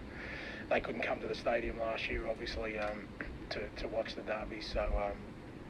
they 0.69 0.79
couldn't 0.79 1.01
come 1.01 1.19
to 1.21 1.27
the 1.27 1.35
stadium 1.35 1.79
last 1.79 2.09
year, 2.09 2.27
obviously, 2.27 2.77
um, 2.79 3.07
to, 3.49 3.59
to 3.77 3.87
watch 3.87 4.15
the 4.15 4.21
derby. 4.21 4.61
So 4.61 4.81
um, 4.81 5.17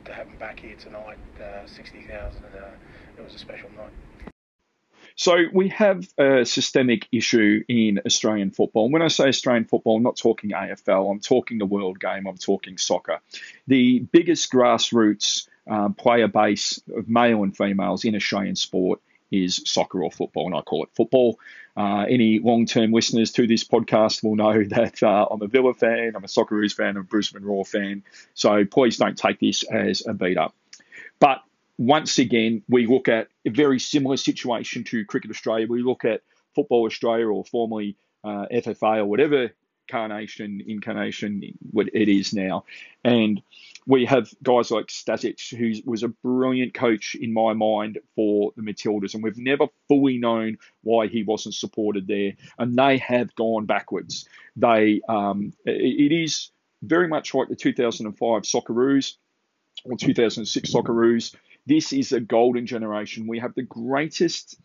to 0.06 0.14
have 0.14 0.28
them 0.28 0.38
back 0.38 0.60
here 0.60 0.75
tonight, 0.75 1.18
uh, 1.42 1.66
60,000, 1.66 2.44
uh, 2.44 2.60
it 3.18 3.24
was 3.24 3.36
a 3.36 3.40
special 3.40 3.70
night. 3.72 3.92
So 5.18 5.46
we 5.54 5.70
have 5.70 6.06
a 6.18 6.46
systemic 6.46 7.08
issue 7.12 7.64
in 7.70 8.02
Australian 8.06 8.52
football. 8.52 8.86
And 8.86 8.94
when 8.94 9.02
I 9.02 9.08
say 9.08 9.30
Australian 9.30 9.64
football, 9.66 9.98
I'm 9.98 10.04
not 10.04 10.18
talking 10.18 10.50
AFL, 10.50 11.10
I'm 11.10 11.22
talking 11.22 11.58
the 11.58 11.66
world 11.66 12.00
game, 12.00 12.28
I'm 12.28 12.38
talking 12.38 12.78
soccer. 12.78 13.20
The 13.68 14.00
biggest 14.00 14.52
grassroots 14.52 15.48
um, 15.68 15.94
player 15.94 16.28
base 16.28 16.82
of 16.96 17.08
male 17.08 17.44
and 17.44 17.56
females 17.56 18.04
in 18.04 18.16
Australian 18.16 18.56
sport 18.56 19.00
is 19.44 19.62
soccer 19.65 20.04
or 20.04 20.12
football, 20.12 20.46
and 20.48 20.56
I 20.56 20.62
call 20.62 20.84
it 20.84 20.89
football. 20.94 21.39
Uh, 21.77 22.06
any 22.10 22.39
long 22.39 22.65
term 22.65 22.92
listeners 22.92 23.32
to 23.34 23.48
this 23.48 23.63
podcast 23.63 24.24
will 24.24 24.36
know 24.36 24.63
that 24.70 25.04
uh, 25.04 25.27
I'm 25.30 25.42
a 25.42 25.48
Villa 25.48 25.74
fan, 25.74 26.13
I'm 26.15 26.24
a 26.24 26.27
Socceroos 26.27 26.74
fan, 26.74 26.92
I'm 26.92 26.98
a 26.98 27.04
Brisbane 27.04 27.44
Roar 27.44 27.65
fan. 27.65 28.04
So 28.34 28.65
please 28.65 28.98
don't 28.98 29.18
take 29.18 29.39
this 29.39 29.63
as 29.63 30.06
a 30.06 30.13
beat 30.13 30.38
up. 30.38 30.56
But 31.20 31.44
once 31.77 32.18
again, 32.18 32.63
we 32.70 32.88
look 32.88 33.08
at 33.08 33.27
a 33.46 33.50
very 33.50 33.80
similar 33.80 34.18
situation 34.18 34.84
to 34.86 35.06
Cricket 35.06 35.32
Australia. 35.32 35.68
We 35.68 35.84
look 35.84 36.06
at 36.06 36.22
Football 36.56 36.86
Australia 36.86 37.27
or 37.27 37.44
formerly 37.44 37.98
uh, 38.24 38.46
FFA 38.51 39.00
or 39.00 39.06
whatever 39.06 39.51
carnation, 39.88 40.63
incarnation 40.65 41.42
what 41.72 41.88
it 41.94 42.10
is 42.10 42.34
now. 42.34 42.65
And 43.04 43.42
we 43.88 44.06
have 44.06 44.34
guys 44.42 44.72
like 44.72 44.88
Stajcic, 44.88 45.56
who 45.56 45.89
was 45.89 46.04
a 46.04 46.08
brilliant 46.08 46.74
coach 46.74 47.15
in 47.15 47.34
my 47.34 47.54
mind 47.54 48.00
for 48.15 48.51
the 48.56 48.63
Matildas, 48.63 49.13
and 49.13 49.24
we've 49.24 49.38
never 49.38 49.68
fully 49.88 50.18
known 50.18 50.58
why 50.82 51.08
he 51.08 51.24
wasn't 51.24 51.56
supported 51.56 52.08
there. 52.08 52.34
And 52.58 52.75
they 52.75 52.98
have 52.98 53.36
gone 53.36 53.65
backwards. 53.65 54.27
They, 54.56 55.01
um, 55.08 55.54
it 55.65 56.12
is 56.12 56.50
very 56.82 57.08
much 57.08 57.34
like 57.34 57.48
the 57.48 57.56
2005 57.56 58.42
Socceroos 58.44 59.15
or 59.84 59.98
2006 59.98 60.72
Socceroos 60.72 61.36
this 61.65 61.94
is 61.94 62.12
a 62.12 62.20
golden 62.20 62.65
generation. 62.65 63.27
We 63.27 63.39
have 63.39 63.56
the 63.56 63.63
greatest 63.63 64.56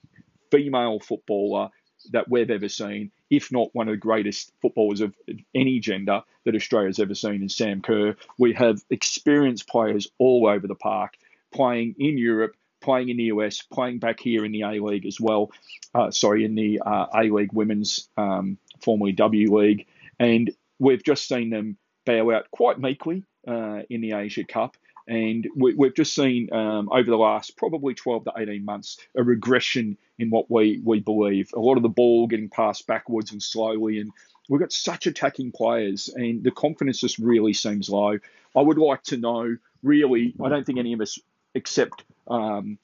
female 0.50 1.00
footballer 1.00 1.71
that 2.12 2.29
we've 2.29 2.50
ever 2.50 2.69
seen, 2.69 3.11
if 3.31 3.53
not 3.53 3.69
one 3.73 3.89
of 3.89 3.93
the 3.93 3.99
greatest 3.99 4.53
footballers 4.61 5.01
of 5.01 5.15
any 5.55 5.79
gender 5.79 6.23
that 6.45 6.55
Australia's 6.55 6.99
ever 6.99 7.15
seen 7.15 7.43
in 7.43 7.49
Sam 7.49 7.81
Kerr. 7.81 8.17
We 8.39 8.53
have 8.55 8.83
experienced 8.91 9.69
players 9.69 10.09
all 10.19 10.49
over 10.49 10.67
the 10.67 10.75
park, 10.75 11.15
playing 11.53 11.95
in 11.99 12.19
Europe, 12.19 12.57
playing 12.81 13.09
in 13.09 13.17
the 13.17 13.25
US, 13.25 13.63
playing 13.63 13.99
back 13.99 14.21
here 14.21 14.45
in 14.45 14.53
the 14.53 14.63
A 14.63 14.83
League 14.83 15.07
as 15.07 15.21
well. 15.21 15.51
Uh, 15.95 16.11
sorry, 16.11 16.45
in 16.45 16.55
the 16.55 16.81
uh, 16.85 17.07
A 17.15 17.31
League 17.31 17.53
Women's, 17.53 18.09
um, 18.17 18.59
formerly 18.81 19.13
W 19.13 19.55
League. 19.55 19.87
And 20.19 20.51
we've 20.79 21.05
just 21.05 21.29
seen 21.29 21.51
them 21.51 21.77
bow 22.07 22.33
out 22.33 22.51
quite 22.51 22.79
meekly 22.79 23.25
uh, 23.47 23.83
in 23.89 24.01
the 24.01 24.13
Asia 24.13 24.45
Cup. 24.45 24.77
And 25.11 25.49
we, 25.57 25.75
have 25.83 25.95
just 25.95 26.14
seen 26.14 26.52
um, 26.52 26.88
over 26.93 27.11
the 27.11 27.17
last 27.17 27.57
probably 27.57 27.95
12 27.95 28.26
to 28.26 28.33
18 28.37 28.64
months 28.64 28.97
a 29.17 29.25
regression 29.25 29.99
in 30.21 30.31
what 30.31 30.49
we, 30.49 30.81
we 30.85 31.00
believe. 31.00 31.50
A 31.52 31.59
lot 31.59 31.76
of 31.76 31.83
the 31.83 31.88
ball 31.88 32.29
getting 32.29 32.49
passed 32.49 32.87
backwards 32.87 33.33
and 33.33 33.43
slowly. 33.43 33.99
And 33.99 34.12
we've 34.49 34.61
got 34.61 34.71
such 34.71 35.09
attacking 35.09 35.50
players, 35.50 36.11
and 36.14 36.45
the 36.45 36.52
confidence 36.52 37.00
just 37.00 37.19
really 37.19 37.52
seems 37.52 37.90
low. 37.90 38.21
I 38.57 38.61
would 38.61 38.79
like 38.79 39.02
to 39.05 39.17
know, 39.17 39.57
really, 39.83 40.33
I 40.40 40.49
don't 40.49 40.64
think 40.64 40.79
any 40.79 40.93
of 40.93 41.00
us 41.00 41.19
except. 41.55 42.05
Um, 42.29 42.79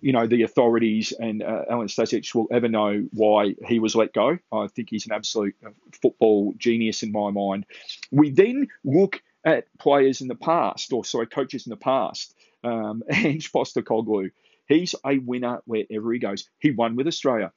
you 0.00 0.12
know, 0.12 0.28
the 0.28 0.44
authorities 0.44 1.12
and 1.12 1.42
uh, 1.42 1.64
Alen 1.70 1.88
Stajcic 1.88 2.34
will 2.34 2.46
ever 2.50 2.68
know 2.68 3.06
why 3.12 3.54
he 3.66 3.80
was 3.80 3.96
let 3.96 4.14
go. 4.14 4.38
I 4.52 4.68
think 4.68 4.90
he's 4.90 5.06
an 5.06 5.12
absolute 5.12 5.56
uh, 5.66 5.70
football 6.00 6.54
genius 6.56 7.02
in 7.02 7.12
my 7.12 7.30
mind. 7.30 7.66
We 8.10 8.30
then 8.30 8.68
look 8.84 9.20
at 9.44 9.66
players 9.78 10.20
in 10.20 10.28
the 10.28 10.34
past, 10.34 10.92
or 10.92 11.04
sorry, 11.04 11.26
coaches 11.26 11.66
in 11.66 11.70
the 11.70 11.76
past. 11.76 12.34
Um, 12.62 13.02
Ange 13.10 13.52
Postecoglou, 13.52 14.30
he's 14.66 14.94
a 15.04 15.18
winner 15.18 15.60
wherever 15.66 16.12
he 16.12 16.18
goes. 16.18 16.48
He 16.58 16.70
won 16.70 16.96
with 16.96 17.06
Australia. 17.06 17.52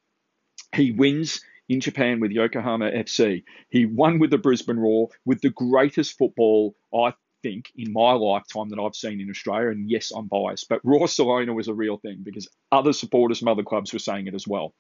He 0.76 0.92
wins 0.92 1.42
in 1.70 1.80
Japan 1.80 2.20
with 2.20 2.32
Yokohama 2.32 2.92
FC. 2.92 3.44
He 3.70 3.86
won 3.86 4.20
with 4.20 4.32
the 4.32 4.38
Brisbane 4.38 4.78
Roar 4.78 5.10
with 5.26 5.42
the 5.42 5.50
greatest 5.50 6.18
football 6.18 6.76
I 6.94 7.14
think 7.44 7.72
in 7.76 7.94
my 7.94 8.14
lifetime 8.14 8.70
that 8.70 8.80
I've 8.80 8.96
seen 8.96 9.22
in 9.22 9.30
Australia. 9.30 9.70
And 9.70 9.90
yes, 9.90 10.12
I'm 10.12 10.28
biased, 10.28 10.70
but 10.70 10.84
Roarcelona 10.84 11.54
was 11.54 11.68
a 11.68 11.74
real 11.74 11.98
thing 11.98 12.20
because 12.24 12.48
other 12.72 12.94
supporters 12.94 13.40
from 13.40 13.50
other 13.50 13.64
clubs 13.64 13.94
were 13.94 14.00
saying 14.00 14.28
it 14.28 14.34
as 14.34 14.48
well. 14.48 14.74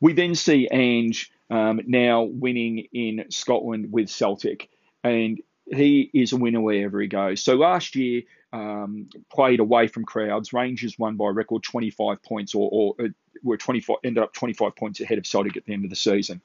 We 0.00 0.12
then 0.12 0.34
see 0.34 0.68
Ange 0.70 1.30
um, 1.50 1.80
now 1.86 2.22
winning 2.22 2.88
in 2.92 3.26
Scotland 3.30 3.92
with 3.92 4.10
Celtic 4.10 4.68
and 5.04 5.40
he 5.66 6.10
is 6.12 6.32
a 6.32 6.36
winner 6.36 6.60
wherever 6.60 7.00
he 7.00 7.06
goes. 7.06 7.42
So 7.42 7.54
last 7.54 7.94
year, 7.94 8.22
um, 8.52 9.08
played 9.30 9.60
away 9.60 9.88
from 9.88 10.04
crowds. 10.04 10.52
Rangers 10.52 10.98
won 10.98 11.16
by 11.16 11.28
record 11.28 11.62
25 11.62 12.22
points, 12.22 12.54
or, 12.54 12.68
or 12.72 12.94
uh, 13.04 13.08
were 13.42 13.56
25 13.56 13.96
ended 14.04 14.22
up 14.22 14.32
25 14.32 14.76
points 14.76 15.00
ahead 15.00 15.18
of 15.18 15.26
Celtic 15.26 15.56
at 15.56 15.64
the 15.66 15.72
end 15.72 15.84
of 15.84 15.90
the 15.90 15.96
season. 15.96 16.40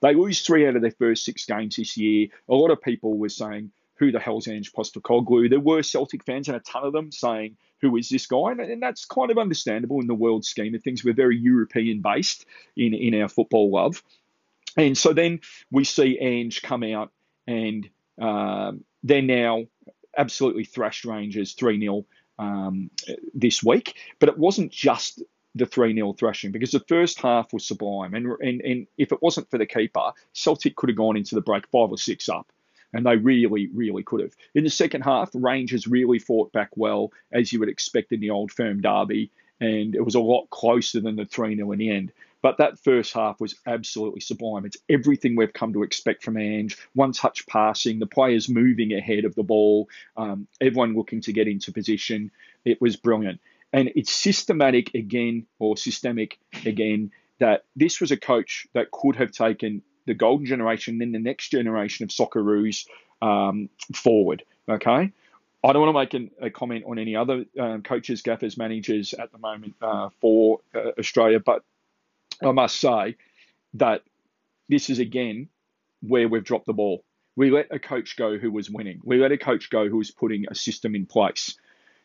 They 0.00 0.14
lose 0.14 0.42
three 0.42 0.66
out 0.66 0.76
of 0.76 0.82
their 0.82 0.92
first 0.92 1.24
six 1.24 1.46
games 1.46 1.76
this 1.76 1.96
year. 1.96 2.28
A 2.48 2.54
lot 2.54 2.70
of 2.70 2.82
people 2.82 3.16
were 3.16 3.30
saying, 3.30 3.72
"Who 3.96 4.12
the 4.12 4.20
hell's 4.20 4.46
Ange 4.46 4.72
Postecoglou?" 4.72 5.48
There 5.48 5.58
were 5.58 5.82
Celtic 5.82 6.24
fans 6.24 6.48
and 6.48 6.56
a 6.56 6.60
ton 6.60 6.84
of 6.84 6.92
them 6.92 7.10
saying, 7.10 7.56
"Who 7.80 7.96
is 7.96 8.08
this 8.08 8.26
guy?" 8.26 8.52
And, 8.52 8.82
that's 8.82 9.06
kind 9.06 9.30
of 9.30 9.38
understandable 9.38 10.00
in 10.00 10.06
the 10.06 10.14
world 10.14 10.44
scheme 10.44 10.74
of 10.74 10.82
things. 10.82 11.02
We're 11.02 11.14
very 11.14 11.38
European 11.38 12.02
based 12.02 12.44
in 12.76 12.92
in 12.92 13.20
our 13.20 13.28
football 13.28 13.70
love. 13.70 14.02
And 14.76 14.96
so 14.96 15.12
then 15.12 15.40
we 15.70 15.84
see 15.84 16.18
Ange 16.18 16.60
come 16.62 16.82
out 16.84 17.10
and 17.48 17.88
um, 18.20 18.84
they're 19.02 19.22
now 19.22 19.64
absolutely 20.16 20.64
thrashed 20.64 21.04
Rangers 21.04 21.54
3 21.54 21.80
0 21.80 22.04
um, 22.38 22.90
this 23.34 23.62
week. 23.62 23.96
But 24.18 24.28
it 24.28 24.38
wasn't 24.38 24.70
just 24.70 25.22
the 25.54 25.66
3 25.66 25.94
0 25.94 26.12
thrashing 26.12 26.52
because 26.52 26.72
the 26.72 26.84
first 26.88 27.20
half 27.20 27.52
was 27.52 27.66
sublime. 27.66 28.14
And, 28.14 28.26
and, 28.40 28.60
and 28.60 28.86
if 28.98 29.12
it 29.12 29.22
wasn't 29.22 29.50
for 29.50 29.58
the 29.58 29.66
keeper, 29.66 30.12
Celtic 30.34 30.76
could 30.76 30.90
have 30.90 30.98
gone 30.98 31.16
into 31.16 31.34
the 31.34 31.40
break 31.40 31.66
five 31.68 31.90
or 31.90 31.98
six 31.98 32.28
up. 32.28 32.52
And 32.92 33.04
they 33.04 33.16
really, 33.16 33.68
really 33.74 34.02
could 34.02 34.20
have. 34.20 34.34
In 34.54 34.64
the 34.64 34.70
second 34.70 35.02
half, 35.02 35.30
Rangers 35.34 35.86
really 35.86 36.18
fought 36.18 36.52
back 36.52 36.70
well, 36.74 37.12
as 37.32 37.52
you 37.52 37.58
would 37.60 37.68
expect 37.68 38.12
in 38.12 38.20
the 38.20 38.30
old 38.30 38.50
firm 38.50 38.80
derby. 38.80 39.30
And 39.60 39.94
it 39.94 40.04
was 40.04 40.14
a 40.14 40.20
lot 40.20 40.48
closer 40.50 41.00
than 41.00 41.16
the 41.16 41.24
3 41.24 41.56
0 41.56 41.72
in 41.72 41.78
the 41.78 41.90
end. 41.90 42.12
But 42.40 42.58
that 42.58 42.78
first 42.78 43.12
half 43.12 43.40
was 43.40 43.56
absolutely 43.66 44.20
sublime. 44.20 44.64
It's 44.64 44.76
everything 44.88 45.34
we've 45.34 45.52
come 45.52 45.72
to 45.72 45.82
expect 45.82 46.22
from 46.22 46.36
Ange. 46.36 46.76
One 46.94 47.12
touch 47.12 47.46
passing, 47.46 47.98
the 47.98 48.06
players 48.06 48.48
moving 48.48 48.92
ahead 48.92 49.24
of 49.24 49.34
the 49.34 49.42
ball, 49.42 49.88
um, 50.16 50.46
everyone 50.60 50.96
looking 50.96 51.20
to 51.22 51.32
get 51.32 51.48
into 51.48 51.72
position. 51.72 52.30
It 52.64 52.80
was 52.80 52.96
brilliant. 52.96 53.40
And 53.72 53.90
it's 53.96 54.12
systematic 54.12 54.94
again, 54.94 55.46
or 55.58 55.76
systemic 55.76 56.38
again, 56.64 57.10
that 57.38 57.64
this 57.76 58.00
was 58.00 58.12
a 58.12 58.16
coach 58.16 58.66
that 58.72 58.90
could 58.90 59.16
have 59.16 59.32
taken 59.32 59.82
the 60.06 60.14
golden 60.14 60.46
generation, 60.46 60.98
then 60.98 61.12
the 61.12 61.18
next 61.18 61.50
generation 61.50 62.04
of 62.04 62.10
Socceroos 62.10 62.86
um, 63.20 63.68
forward. 63.94 64.44
Okay. 64.68 65.12
I 65.64 65.72
don't 65.72 65.82
want 65.82 65.94
to 65.94 65.98
make 65.98 66.14
an, 66.14 66.30
a 66.40 66.50
comment 66.50 66.84
on 66.86 66.98
any 66.98 67.16
other 67.16 67.44
um, 67.58 67.82
coaches, 67.82 68.22
gaffers, 68.22 68.56
managers 68.56 69.12
at 69.12 69.32
the 69.32 69.38
moment 69.38 69.74
uh, 69.82 70.10
for 70.20 70.60
uh, 70.74 70.92
Australia, 70.98 71.40
but 71.40 71.64
I 72.42 72.52
must 72.52 72.80
say 72.80 73.16
that 73.74 74.02
this 74.68 74.90
is 74.90 74.98
again 74.98 75.48
where 76.00 76.28
we've 76.28 76.44
dropped 76.44 76.66
the 76.66 76.72
ball. 76.72 77.04
We 77.36 77.50
let 77.50 77.68
a 77.70 77.78
coach 77.78 78.16
go 78.16 78.38
who 78.38 78.50
was 78.50 78.70
winning. 78.70 79.00
We 79.04 79.18
let 79.18 79.32
a 79.32 79.38
coach 79.38 79.70
go 79.70 79.88
who 79.88 79.98
was 79.98 80.10
putting 80.10 80.46
a 80.50 80.54
system 80.54 80.94
in 80.94 81.06
place. 81.06 81.56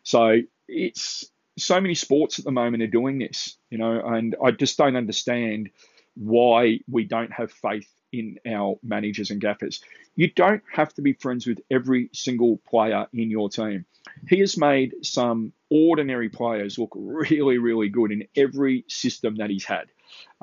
So 0.04 0.42
it's 0.68 1.26
so 1.58 1.80
many 1.80 1.96
sports 1.96 2.40
at 2.40 2.46
the 2.46 2.52
moment 2.52 2.84
are 2.84 2.88
doing 2.88 3.20
this, 3.20 3.58
you 3.70 3.78
know, 3.78 4.02
and 4.06 4.36
I 4.44 4.52
just 4.52 4.78
don't 4.78 4.96
understand 4.96 5.70
why 6.16 6.80
we 6.90 7.04
don't 7.06 7.32
have 7.32 7.52
faith 7.52 7.90
in 8.12 8.40
our 8.48 8.78
managers 8.84 9.32
and 9.32 9.42
gaffers. 9.42 9.82
You 10.16 10.30
don't 10.30 10.62
have 10.72 10.94
to 10.96 11.02
be 11.02 11.14
friends 11.14 11.48
with 11.48 11.60
every 11.72 12.10
single 12.14 12.58
player 12.70 13.08
in 13.14 13.32
your 13.32 13.50
team. 13.50 13.86
He 14.30 14.40
has 14.40 14.58
made 14.58 14.94
some 15.02 15.54
ordinary 15.70 16.30
players 16.30 16.78
look 16.78 16.92
really, 16.96 17.58
really 17.58 17.90
good 17.90 18.12
in 18.12 18.28
every 18.36 18.86
system 18.88 19.38
that 19.38 19.50
he's 19.50 19.66
had. 19.66 19.88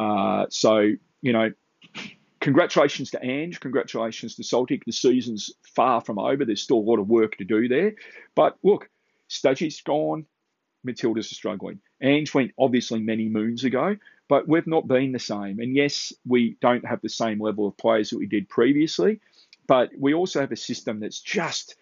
Uh, 0.01 0.47
so, 0.49 0.93
you 1.21 1.33
know, 1.33 1.53
congratulations 2.41 3.11
to 3.11 3.23
Ange, 3.23 3.61
congratulations 3.61 4.35
to 4.37 4.43
Celtic. 4.43 4.85
The 4.87 4.93
season's 4.93 5.53
far 5.75 6.01
from 6.01 6.19
over. 6.19 6.45
There's 6.45 6.63
still 6.63 6.79
a 6.79 6.89
lot 6.91 6.99
of 6.99 7.09
work 7.09 7.37
to 7.37 7.45
do 7.45 7.69
there. 7.69 7.93
But 8.35 8.57
look, 8.63 8.89
Stajcic's 9.29 9.83
gone, 9.83 10.25
Matilda's 10.85 11.31
are 11.31 11.35
struggling. 11.35 11.81
Ange 12.01 12.33
went 12.33 12.53
obviously 12.59 13.01
many 13.01 13.29
moons 13.29 13.65
ago, 13.65 13.97
but 14.27 14.49
we've 14.49 14.67
not 14.67 14.89
been 14.89 15.13
the 15.13 15.19
same. 15.19 15.61
And 15.61 15.77
yes, 15.77 16.15
we 16.27 16.57
don't 16.63 16.87
have 16.87 17.03
the 17.03 17.11
same 17.11 17.39
level 17.39 17.67
of 17.67 17.77
players 17.77 18.09
that 18.09 18.19
we 18.19 18.27
did 18.27 18.49
previously, 18.49 19.21
but 19.67 19.91
we 19.99 20.15
also 20.15 20.41
have 20.41 20.53
a 20.53 20.57
system 20.57 21.01
that's 21.01 21.21
just 21.21 21.77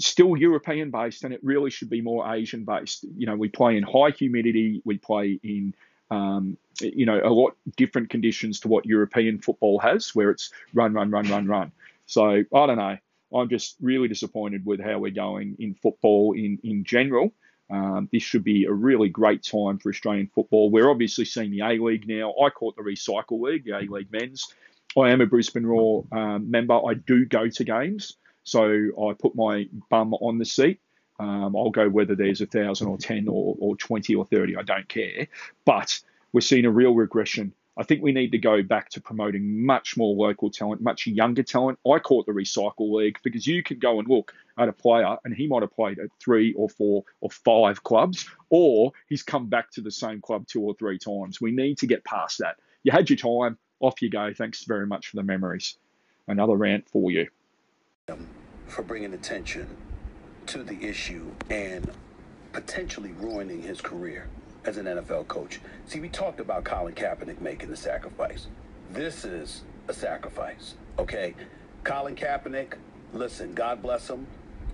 still 0.00 0.36
European 0.36 0.90
based 0.90 1.22
and 1.22 1.32
it 1.32 1.38
really 1.44 1.70
should 1.70 1.88
be 1.88 2.00
more 2.00 2.34
Asian 2.34 2.64
based. 2.64 3.04
You 3.16 3.26
know, 3.26 3.36
we 3.36 3.48
play 3.48 3.76
in 3.76 3.84
high 3.84 4.10
humidity, 4.10 4.82
we 4.84 4.98
play 4.98 5.38
in 5.44 5.72
um, 6.10 6.56
you 6.80 7.06
know, 7.06 7.20
a 7.22 7.30
lot 7.30 7.56
different 7.76 8.10
conditions 8.10 8.60
to 8.60 8.68
what 8.68 8.86
European 8.86 9.38
football 9.38 9.78
has, 9.78 10.14
where 10.14 10.30
it's 10.30 10.50
run, 10.72 10.92
run, 10.92 11.10
run, 11.10 11.28
run, 11.28 11.46
run. 11.46 11.72
So 12.06 12.24
I 12.24 12.66
don't 12.66 12.76
know. 12.76 12.96
I'm 13.34 13.48
just 13.48 13.76
really 13.80 14.08
disappointed 14.08 14.64
with 14.64 14.80
how 14.80 14.98
we're 14.98 15.10
going 15.10 15.56
in 15.58 15.74
football 15.74 16.32
in 16.32 16.58
in 16.62 16.84
general. 16.84 17.32
Um, 17.70 18.08
this 18.12 18.22
should 18.22 18.44
be 18.44 18.64
a 18.64 18.72
really 18.72 19.08
great 19.08 19.42
time 19.42 19.78
for 19.78 19.88
Australian 19.88 20.28
football. 20.34 20.70
We're 20.70 20.90
obviously 20.90 21.24
seeing 21.24 21.50
the 21.50 21.60
A 21.60 21.82
League 21.82 22.06
now. 22.06 22.34
I 22.42 22.50
caught 22.50 22.76
the 22.76 22.82
Recycle 22.82 23.40
League, 23.40 23.64
the 23.64 23.72
A 23.72 23.80
League 23.80 24.12
men's. 24.12 24.52
I 24.96 25.10
am 25.10 25.20
a 25.20 25.26
Brisbane 25.26 25.66
Roar 25.66 26.04
um, 26.12 26.50
member. 26.50 26.74
I 26.74 26.94
do 26.94 27.24
go 27.24 27.48
to 27.48 27.64
games, 27.64 28.16
so 28.44 28.62
I 28.62 29.14
put 29.14 29.34
my 29.34 29.66
bum 29.90 30.14
on 30.14 30.38
the 30.38 30.44
seat. 30.44 30.80
Um, 31.20 31.54
I'll 31.56 31.70
go 31.70 31.88
whether 31.88 32.14
there's 32.14 32.40
a 32.40 32.46
thousand 32.46 32.88
or 32.88 32.98
ten 32.98 33.28
or, 33.28 33.56
or 33.58 33.76
twenty 33.76 34.14
or 34.14 34.24
thirty. 34.24 34.56
I 34.56 34.62
don't 34.62 34.88
care. 34.88 35.28
But 35.64 36.00
we're 36.32 36.40
seeing 36.40 36.64
a 36.64 36.70
real 36.70 36.94
regression. 36.94 37.52
I 37.76 37.82
think 37.82 38.02
we 38.02 38.12
need 38.12 38.30
to 38.32 38.38
go 38.38 38.62
back 38.62 38.88
to 38.90 39.00
promoting 39.00 39.64
much 39.64 39.96
more 39.96 40.14
local 40.14 40.48
talent, 40.48 40.80
much 40.80 41.08
younger 41.08 41.42
talent. 41.42 41.78
I 41.90 41.98
call 41.98 42.20
it 42.20 42.26
the 42.26 42.32
recycle 42.32 42.92
league 42.92 43.18
because 43.24 43.46
you 43.46 43.64
can 43.64 43.80
go 43.80 43.98
and 43.98 44.08
look 44.08 44.32
at 44.58 44.68
a 44.68 44.72
player 44.72 45.16
and 45.24 45.34
he 45.34 45.48
might 45.48 45.62
have 45.62 45.74
played 45.74 45.98
at 45.98 46.06
three 46.20 46.52
or 46.54 46.68
four 46.68 47.04
or 47.20 47.30
five 47.30 47.82
clubs, 47.82 48.28
or 48.48 48.92
he's 49.08 49.24
come 49.24 49.48
back 49.48 49.72
to 49.72 49.80
the 49.80 49.90
same 49.90 50.20
club 50.20 50.46
two 50.46 50.62
or 50.62 50.74
three 50.74 50.98
times. 50.98 51.40
We 51.40 51.50
need 51.50 51.78
to 51.78 51.88
get 51.88 52.04
past 52.04 52.38
that. 52.38 52.56
You 52.84 52.92
had 52.92 53.10
your 53.10 53.16
time, 53.16 53.58
off 53.80 54.00
you 54.02 54.10
go. 54.10 54.32
Thanks 54.32 54.64
very 54.64 54.86
much 54.86 55.08
for 55.08 55.16
the 55.16 55.24
memories. 55.24 55.76
Another 56.28 56.54
rant 56.54 56.88
for 56.88 57.10
you. 57.10 57.28
For 58.68 58.82
bringing 58.82 59.14
attention 59.14 59.66
to 60.46 60.62
the 60.62 60.82
issue 60.82 61.30
and 61.50 61.90
potentially 62.52 63.12
ruining 63.18 63.62
his 63.62 63.80
career 63.80 64.28
as 64.64 64.76
an 64.76 64.86
NFL 64.86 65.28
coach. 65.28 65.60
See, 65.86 66.00
we 66.00 66.08
talked 66.08 66.40
about 66.40 66.64
Colin 66.64 66.94
Kaepernick 66.94 67.40
making 67.40 67.70
the 67.70 67.76
sacrifice. 67.76 68.46
This 68.90 69.24
is 69.24 69.62
a 69.88 69.94
sacrifice, 69.94 70.74
okay? 70.98 71.34
Colin 71.82 72.16
Kaepernick, 72.16 72.74
listen, 73.12 73.54
God 73.54 73.82
bless 73.82 74.08
him. 74.08 74.26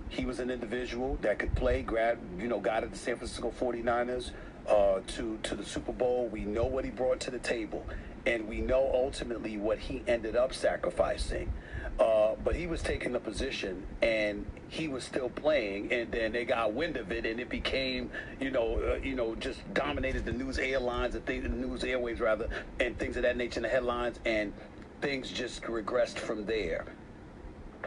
He 0.09 0.25
was 0.25 0.39
an 0.39 0.49
individual 0.49 1.17
that 1.21 1.39
could 1.39 1.55
play, 1.55 1.81
grad, 1.81 2.17
you 2.37 2.47
know, 2.47 2.59
got 2.59 2.83
at 2.83 2.91
the 2.91 2.97
San 2.97 3.15
Francisco 3.17 3.53
49ers 3.59 4.31
uh, 4.67 4.99
to, 5.07 5.39
to 5.43 5.55
the 5.55 5.65
Super 5.65 5.93
Bowl. 5.93 6.27
We 6.27 6.41
know 6.41 6.65
what 6.65 6.85
he 6.85 6.91
brought 6.91 7.19
to 7.21 7.31
the 7.31 7.39
table, 7.39 7.85
and 8.25 8.47
we 8.47 8.61
know 8.61 8.91
ultimately 8.93 9.57
what 9.57 9.79
he 9.79 10.03
ended 10.07 10.35
up 10.35 10.53
sacrificing. 10.53 11.51
Uh, 11.99 12.35
but 12.43 12.55
he 12.55 12.67
was 12.67 12.81
taking 12.81 13.11
the 13.11 13.19
position 13.19 13.85
and 14.01 14.45
he 14.69 14.87
was 14.87 15.03
still 15.03 15.29
playing, 15.29 15.91
and 15.91 16.11
then 16.11 16.31
they 16.31 16.45
got 16.45 16.73
wind 16.73 16.95
of 16.95 17.11
it, 17.11 17.25
and 17.25 17.39
it 17.39 17.49
became, 17.49 18.09
you 18.39 18.49
know, 18.49 18.79
uh, 18.79 18.95
you 19.03 19.15
know, 19.15 19.35
just 19.35 19.59
dominated 19.73 20.23
the 20.23 20.31
news 20.31 20.57
airlines 20.57 21.13
and 21.13 21.25
the 21.25 21.49
news 21.49 21.83
airways 21.83 22.21
rather, 22.21 22.47
and 22.79 22.97
things 22.97 23.17
of 23.17 23.23
that 23.23 23.35
nature 23.35 23.59
in 23.59 23.63
the 23.63 23.69
headlines, 23.69 24.19
and 24.25 24.53
things 25.01 25.29
just 25.29 25.63
regressed 25.63 26.17
from 26.17 26.45
there. 26.45 26.85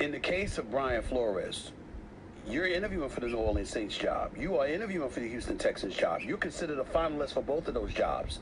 In 0.01 0.11
the 0.11 0.19
case 0.19 0.59
of 0.59 0.71
Brian 0.71 1.03
Flores, 1.03 1.73
you're 2.47 2.67
interviewing 2.67 3.09
for 3.09 3.21
the 3.21 3.29
New 3.29 3.39
Orleans 3.39 3.71
Saints 3.71 3.97
job. 3.97 4.37
You 4.37 4.59
are 4.59 4.67
interviewing 4.67 5.09
for 5.09 5.21
the 5.21 5.29
Houston 5.29 5.57
Texans 5.57 5.95
job. 5.97 6.21
You're 6.21 6.37
considered 6.37 6.79
a 6.79 6.85
finalist 6.85 7.33
for 7.33 7.43
both 7.43 7.67
of 7.69 7.75
those 7.75 7.95
jobs. 7.95 8.41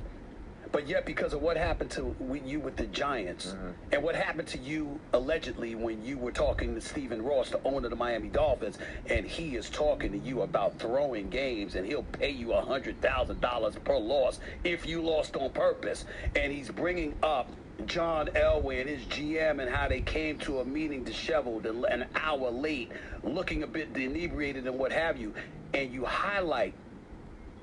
But 0.72 0.88
yet, 0.88 1.04
because 1.04 1.34
of 1.34 1.42
what 1.42 1.58
happened 1.58 1.90
to 1.92 2.16
you 2.44 2.58
with 2.58 2.76
the 2.76 2.86
Giants, 2.86 3.48
mm-hmm. 3.48 3.68
and 3.92 4.02
what 4.02 4.16
happened 4.16 4.48
to 4.48 4.58
you 4.58 4.98
allegedly 5.12 5.74
when 5.74 6.02
you 6.02 6.16
were 6.16 6.32
talking 6.32 6.74
to 6.74 6.80
Stephen 6.80 7.22
Ross, 7.22 7.50
the 7.50 7.60
owner 7.64 7.86
of 7.86 7.90
the 7.90 7.96
Miami 7.96 8.28
Dolphins, 8.28 8.78
and 9.06 9.26
he 9.26 9.54
is 9.56 9.68
talking 9.68 10.12
to 10.12 10.18
you 10.18 10.42
about 10.42 10.78
throwing 10.78 11.28
games, 11.28 11.74
and 11.74 11.86
he'll 11.86 12.02
pay 12.04 12.30
you 12.30 12.54
a 12.54 12.62
hundred 12.62 13.00
thousand 13.02 13.40
dollars 13.42 13.74
per 13.84 13.98
loss 13.98 14.40
if 14.64 14.86
you 14.86 15.02
lost 15.02 15.36
on 15.36 15.50
purpose, 15.50 16.06
and 16.34 16.50
he's 16.50 16.70
bringing 16.70 17.14
up 17.22 17.50
John 17.86 18.28
Elway 18.28 18.80
and 18.80 18.88
his 18.88 19.02
GM 19.04 19.60
and 19.60 19.68
how 19.68 19.88
they 19.88 20.00
came 20.00 20.38
to 20.40 20.60
a 20.60 20.64
meeting 20.64 21.04
disheveled 21.04 21.66
and 21.66 21.84
an 21.84 22.06
hour 22.14 22.50
late, 22.50 22.90
looking 23.22 23.62
a 23.62 23.66
bit 23.66 23.94
inebriated 23.94 24.66
and 24.66 24.78
what 24.78 24.92
have 24.92 25.18
you, 25.18 25.34
and 25.74 25.92
you 25.92 26.04
highlight 26.04 26.74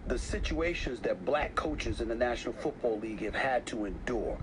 the 0.09 0.17
situations 0.17 0.99
that 1.01 1.23
black 1.23 1.53
coaches 1.53 2.01
in 2.01 2.07
the 2.07 2.15
National 2.15 2.53
Football 2.55 2.99
League 2.99 3.21
have 3.21 3.35
had 3.35 3.65
to 3.67 3.85
endure. 3.85 4.37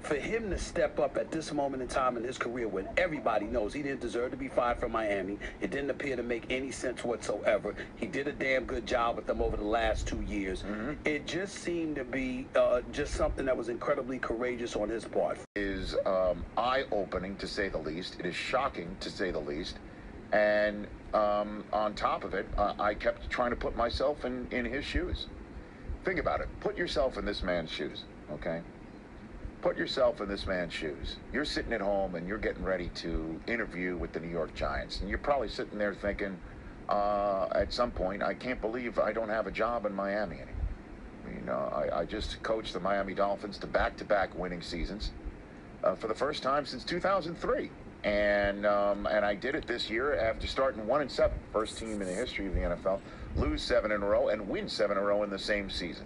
For 0.00 0.16
him 0.16 0.50
to 0.50 0.58
step 0.58 0.98
up 0.98 1.16
at 1.16 1.30
this 1.30 1.50
moment 1.52 1.82
in 1.82 1.88
time 1.88 2.18
in 2.18 2.24
his 2.24 2.36
career 2.36 2.68
when 2.68 2.88
everybody 2.98 3.46
knows 3.46 3.72
he 3.72 3.82
didn't 3.82 4.00
deserve 4.00 4.32
to 4.32 4.36
be 4.36 4.48
fired 4.48 4.78
from 4.78 4.92
Miami, 4.92 5.38
it 5.62 5.70
didn't 5.70 5.88
appear 5.88 6.16
to 6.16 6.22
make 6.22 6.44
any 6.50 6.70
sense 6.70 7.04
whatsoever. 7.04 7.74
He 7.96 8.06
did 8.06 8.28
a 8.28 8.32
damn 8.32 8.64
good 8.64 8.86
job 8.86 9.16
with 9.16 9.26
them 9.26 9.40
over 9.40 9.56
the 9.56 9.64
last 9.64 10.06
two 10.06 10.20
years. 10.22 10.62
Mm-hmm. 10.62 10.92
It 11.06 11.26
just 11.26 11.54
seemed 11.54 11.96
to 11.96 12.04
be 12.04 12.46
uh, 12.54 12.82
just 12.92 13.14
something 13.14 13.46
that 13.46 13.56
was 13.56 13.70
incredibly 13.70 14.18
courageous 14.18 14.76
on 14.76 14.90
his 14.90 15.04
part. 15.04 15.38
Is 15.54 15.94
um, 16.04 16.44
eye 16.58 16.84
opening 16.90 17.36
to 17.36 17.46
say 17.46 17.68
the 17.68 17.78
least. 17.78 18.16
It 18.18 18.26
is 18.26 18.34
shocking 18.34 18.94
to 19.00 19.08
say 19.08 19.30
the 19.30 19.38
least. 19.38 19.78
And 20.34 20.88
um, 21.14 21.62
on 21.72 21.94
top 21.94 22.24
of 22.24 22.34
it, 22.34 22.48
uh, 22.58 22.74
I 22.80 22.94
kept 22.94 23.30
trying 23.30 23.50
to 23.50 23.56
put 23.56 23.76
myself 23.76 24.24
in, 24.24 24.48
in 24.50 24.64
his 24.64 24.84
shoes. 24.84 25.28
Think 26.04 26.18
about 26.18 26.40
it. 26.40 26.48
Put 26.58 26.76
yourself 26.76 27.16
in 27.16 27.24
this 27.24 27.44
man's 27.44 27.70
shoes, 27.70 28.02
okay? 28.32 28.60
Put 29.62 29.78
yourself 29.78 30.20
in 30.20 30.28
this 30.28 30.44
man's 30.44 30.72
shoes. 30.72 31.16
You're 31.32 31.44
sitting 31.44 31.72
at 31.72 31.80
home 31.80 32.16
and 32.16 32.26
you're 32.26 32.38
getting 32.38 32.64
ready 32.64 32.88
to 32.96 33.40
interview 33.46 33.96
with 33.96 34.12
the 34.12 34.18
New 34.18 34.28
York 34.28 34.56
Giants. 34.56 35.00
And 35.00 35.08
you're 35.08 35.18
probably 35.18 35.48
sitting 35.48 35.78
there 35.78 35.94
thinking, 35.94 36.36
uh, 36.88 37.46
at 37.52 37.72
some 37.72 37.92
point, 37.92 38.24
I 38.24 38.34
can't 38.34 38.60
believe 38.60 38.98
I 38.98 39.12
don't 39.12 39.28
have 39.28 39.46
a 39.46 39.52
job 39.52 39.86
in 39.86 39.94
Miami 39.94 40.36
anymore. 40.36 40.50
Know, 41.46 41.70
I, 41.74 42.00
I 42.00 42.04
just 42.06 42.42
coached 42.42 42.72
the 42.72 42.80
Miami 42.80 43.12
Dolphins 43.12 43.58
to 43.58 43.66
back 43.66 43.98
to 43.98 44.04
back 44.04 44.34
winning 44.34 44.62
seasons 44.62 45.10
uh, 45.82 45.94
for 45.94 46.08
the 46.08 46.14
first 46.14 46.42
time 46.42 46.64
since 46.64 46.84
2003 46.84 47.70
and 48.04 48.66
um, 48.66 49.06
and 49.06 49.24
I 49.24 49.34
did 49.34 49.54
it 49.54 49.66
this 49.66 49.88
year 49.88 50.14
after 50.14 50.46
starting 50.46 50.86
one 50.86 51.00
and 51.00 51.10
seven, 51.10 51.38
first 51.52 51.78
team 51.78 52.02
in 52.02 52.06
the 52.06 52.14
history 52.14 52.46
of 52.46 52.54
the 52.54 52.60
NFL, 52.60 53.00
lose 53.36 53.62
seven 53.62 53.90
in 53.92 54.02
a 54.02 54.06
row 54.06 54.28
and 54.28 54.46
win 54.46 54.68
seven 54.68 54.98
in 54.98 55.02
a 55.02 55.06
row 55.06 55.22
in 55.22 55.30
the 55.30 55.38
same 55.38 55.70
season. 55.70 56.04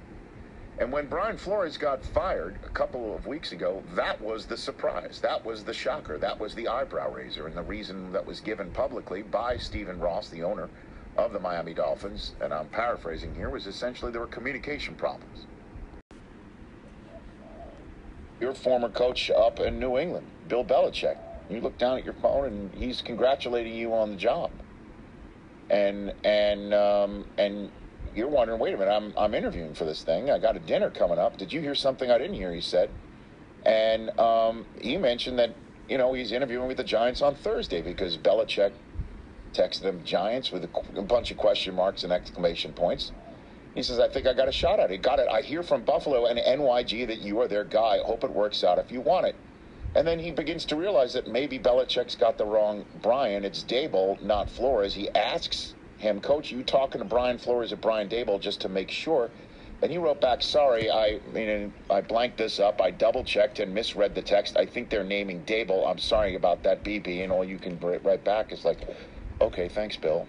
And 0.79 0.93
when 0.93 1.09
Brian 1.09 1.37
Flores 1.37 1.77
got 1.77 2.05
fired 2.05 2.57
a 2.65 2.69
couple 2.69 3.13
of 3.13 3.27
weeks 3.27 3.51
ago, 3.51 3.83
that 3.97 4.21
was 4.21 4.47
the 4.47 4.57
surprise. 4.57 5.19
That 5.21 5.45
was 5.45 5.65
the 5.65 5.75
shocker. 5.75 6.19
That 6.19 6.39
was 6.39 6.55
the 6.55 6.69
eyebrow 6.69 7.13
raiser. 7.13 7.49
And 7.49 7.57
the 7.57 7.63
reason 7.63 8.13
that 8.13 8.25
was 8.25 8.39
given 8.39 8.71
publicly 8.71 9.23
by 9.23 9.57
Stephen 9.57 9.99
Ross, 9.99 10.29
the 10.29 10.45
owner 10.45 10.69
of 11.17 11.33
the 11.33 11.41
Miami 11.41 11.75
Dolphins, 11.75 12.35
and 12.41 12.55
I'm 12.55 12.69
paraphrasing 12.69 13.35
here, 13.35 13.51
was 13.51 13.67
essentially 13.67 14.13
there 14.13 14.21
were 14.21 14.29
communication 14.29 14.95
problems. 14.95 15.47
Your 18.41 18.55
former 18.55 18.89
coach 18.89 19.33
up 19.33 19.59
in 19.59 19.81
New 19.81 19.99
England, 19.99 20.29
Bill 20.47 20.65
Belichick, 20.65 21.19
you 21.51 21.61
look 21.61 21.79
down 21.79 21.99
at 21.99 22.05
your 22.05 22.15
phone 22.15 22.47
and 22.47 22.75
he's 22.75 23.03
congratulating 23.03 23.75
you 23.75 23.95
on 23.95 24.11
the 24.11 24.17
job. 24.17 24.53
And 25.71 26.15
and 26.25 26.75
um, 26.75 27.27
and 27.39 27.73
you're 28.15 28.29
wondering, 28.29 28.61
wait 28.61 28.75
a 28.75 28.79
minute, 28.79 28.91
I'm 28.93 29.13
I'm 29.17 29.35
interviewing 29.35 29.75
for 29.75 29.85
this 29.85 30.03
thing. 30.03 30.31
I 30.31 30.39
got 30.39 30.57
a 30.57 30.61
dinner 30.61 30.91
coming 30.91 31.19
up. 31.19 31.37
Did 31.39 31.53
you 31.53 31.61
hear 31.61 31.75
something 31.75 32.11
I 32.11 32.19
didn't 32.19 32.35
hear? 32.37 32.53
He 32.55 32.61
said, 32.63 32.95
and 33.65 34.19
um, 34.19 34.67
he 34.81 34.97
mentioned 34.97 35.39
that 35.39 35.59
you 35.89 35.99
know 35.99 36.15
he's 36.15 36.33
interviewing 36.33 36.69
with 36.69 36.79
the 36.79 36.85
Giants 36.85 37.23
on 37.23 37.35
Thursday 37.37 37.83
because 37.83 38.19
Belichick 38.19 38.73
texted 39.55 39.83
him 39.85 40.05
Giants 40.05 40.53
with 40.53 40.65
a, 40.65 40.71
a 40.99 41.03
bunch 41.03 41.31
of 41.31 41.37
question 41.37 41.75
marks 41.75 42.05
and 42.05 42.13
exclamation 42.13 42.75
points. 42.75 43.13
He 43.75 43.83
says, 43.83 44.01
I 44.01 44.09
think 44.09 44.27
I 44.27 44.35
got 44.35 44.49
a 44.49 44.53
shot 44.53 44.81
at 44.81 44.91
it. 44.91 45.03
Got 45.03 45.21
it. 45.21 45.29
I 45.33 45.43
hear 45.43 45.63
from 45.63 45.85
Buffalo 45.85 46.27
and 46.27 46.39
NYG 46.39 47.07
that 47.09 47.19
you 47.21 47.41
are 47.41 47.49
their 47.49 47.65
guy. 47.65 47.99
Hope 48.05 48.25
it 48.25 48.33
works 48.33 48.65
out 48.65 48.79
if 48.79 48.91
you 48.91 49.01
want 49.01 49.27
it. 49.27 49.37
And 49.94 50.07
then 50.07 50.18
he 50.18 50.31
begins 50.31 50.64
to 50.66 50.77
realize 50.77 51.12
that 51.14 51.27
maybe 51.27 51.59
Belichick's 51.59 52.14
got 52.14 52.38
the 52.38 52.44
wrong 52.44 52.85
Brian. 53.03 53.44
It's 53.44 53.64
Daboll, 53.64 54.20
not 54.22 54.51
Flores. 54.51 54.94
He 54.94 55.09
asks 55.14 55.74
him, 55.98 56.20
Coach, 56.20 56.53
you 56.53 56.62
talking 56.62 57.01
to 57.01 57.05
Brian 57.05 57.38
Flores 57.38 57.72
or 57.72 57.77
Brian 57.77 58.09
Daboll 58.09 58.40
just 58.40 58.61
to 58.61 58.68
make 58.68 58.90
sure? 58.90 59.31
And 59.81 59.92
he 59.92 59.98
wrote 59.98 60.20
back, 60.20 60.42
sorry, 60.42 60.90
I, 60.90 61.20
mean, 61.33 61.72
I 61.88 62.01
blanked 62.01 62.38
this 62.38 62.59
up. 62.59 62.81
I 62.81 62.90
double 62.90 63.24
checked 63.24 63.61
and 63.61 63.72
misread 63.72 64.14
the 64.14 64.22
text. 64.22 64.57
I 64.57 64.66
think 64.66 64.90
they're 64.90 65.05
naming 65.05 65.44
Daboll. 65.44 65.88
I'm 65.88 65.98
sorry 65.98 66.35
about 66.35 66.64
that, 66.64 66.85
BB. 66.85 67.22
And 67.22 67.33
all 67.33 67.44
you 67.44 67.59
can 67.59 67.79
write 67.81 68.24
back 68.24 68.53
is 68.53 68.64
like, 68.64 68.88
okay, 69.40 69.68
thanks, 69.68 69.96
Bill. 69.96 70.27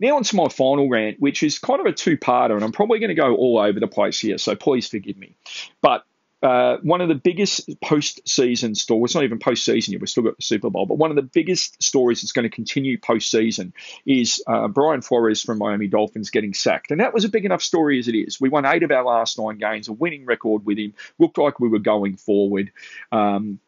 Now 0.00 0.16
on 0.16 0.24
to 0.24 0.36
my 0.36 0.48
final 0.48 0.88
rant, 0.88 1.20
which 1.20 1.42
is 1.42 1.58
kind 1.58 1.80
of 1.80 1.86
a 1.86 1.92
two-parter, 1.92 2.54
and 2.54 2.64
I'm 2.64 2.72
probably 2.72 2.98
going 2.98 3.08
to 3.08 3.14
go 3.14 3.34
all 3.34 3.58
over 3.58 3.80
the 3.80 3.86
place 3.86 4.20
here, 4.20 4.38
so 4.38 4.54
please 4.56 4.88
forgive 4.88 5.16
me. 5.16 5.36
But 5.80 6.04
uh, 6.42 6.76
one 6.82 7.00
of 7.00 7.08
the 7.08 7.14
biggest 7.14 7.68
post-season 7.80 8.74
stories, 8.74 9.14
not 9.14 9.24
even 9.24 9.38
post-season 9.38 9.92
yet, 9.92 10.00
we've 10.00 10.08
still 10.08 10.22
got 10.22 10.36
the 10.36 10.42
Super 10.42 10.70
Bowl, 10.70 10.86
but 10.86 10.98
one 10.98 11.10
of 11.10 11.16
the 11.16 11.22
biggest 11.22 11.82
stories 11.82 12.20
that's 12.20 12.32
going 12.32 12.48
to 12.48 12.54
continue 12.54 12.98
post-season 12.98 13.72
is 14.06 14.42
uh, 14.46 14.68
Brian 14.68 15.02
Flores 15.02 15.42
from 15.42 15.58
Miami 15.58 15.88
Dolphins 15.88 16.30
getting 16.30 16.54
sacked. 16.54 16.90
And 16.90 17.00
that 17.00 17.12
was 17.12 17.24
a 17.24 17.28
big 17.28 17.44
enough 17.44 17.62
story 17.62 17.98
as 17.98 18.08
it 18.08 18.14
is. 18.14 18.40
We 18.40 18.48
won 18.48 18.66
eight 18.66 18.82
of 18.82 18.90
our 18.90 19.04
last 19.04 19.38
nine 19.38 19.58
games, 19.58 19.88
a 19.88 19.92
winning 19.92 20.26
record 20.26 20.64
with 20.64 20.78
him, 20.78 20.94
looked 21.18 21.38
like 21.38 21.60
we 21.60 21.68
were 21.68 21.78
going 21.78 22.16
forward. 22.16 22.72
Um, 23.10 23.60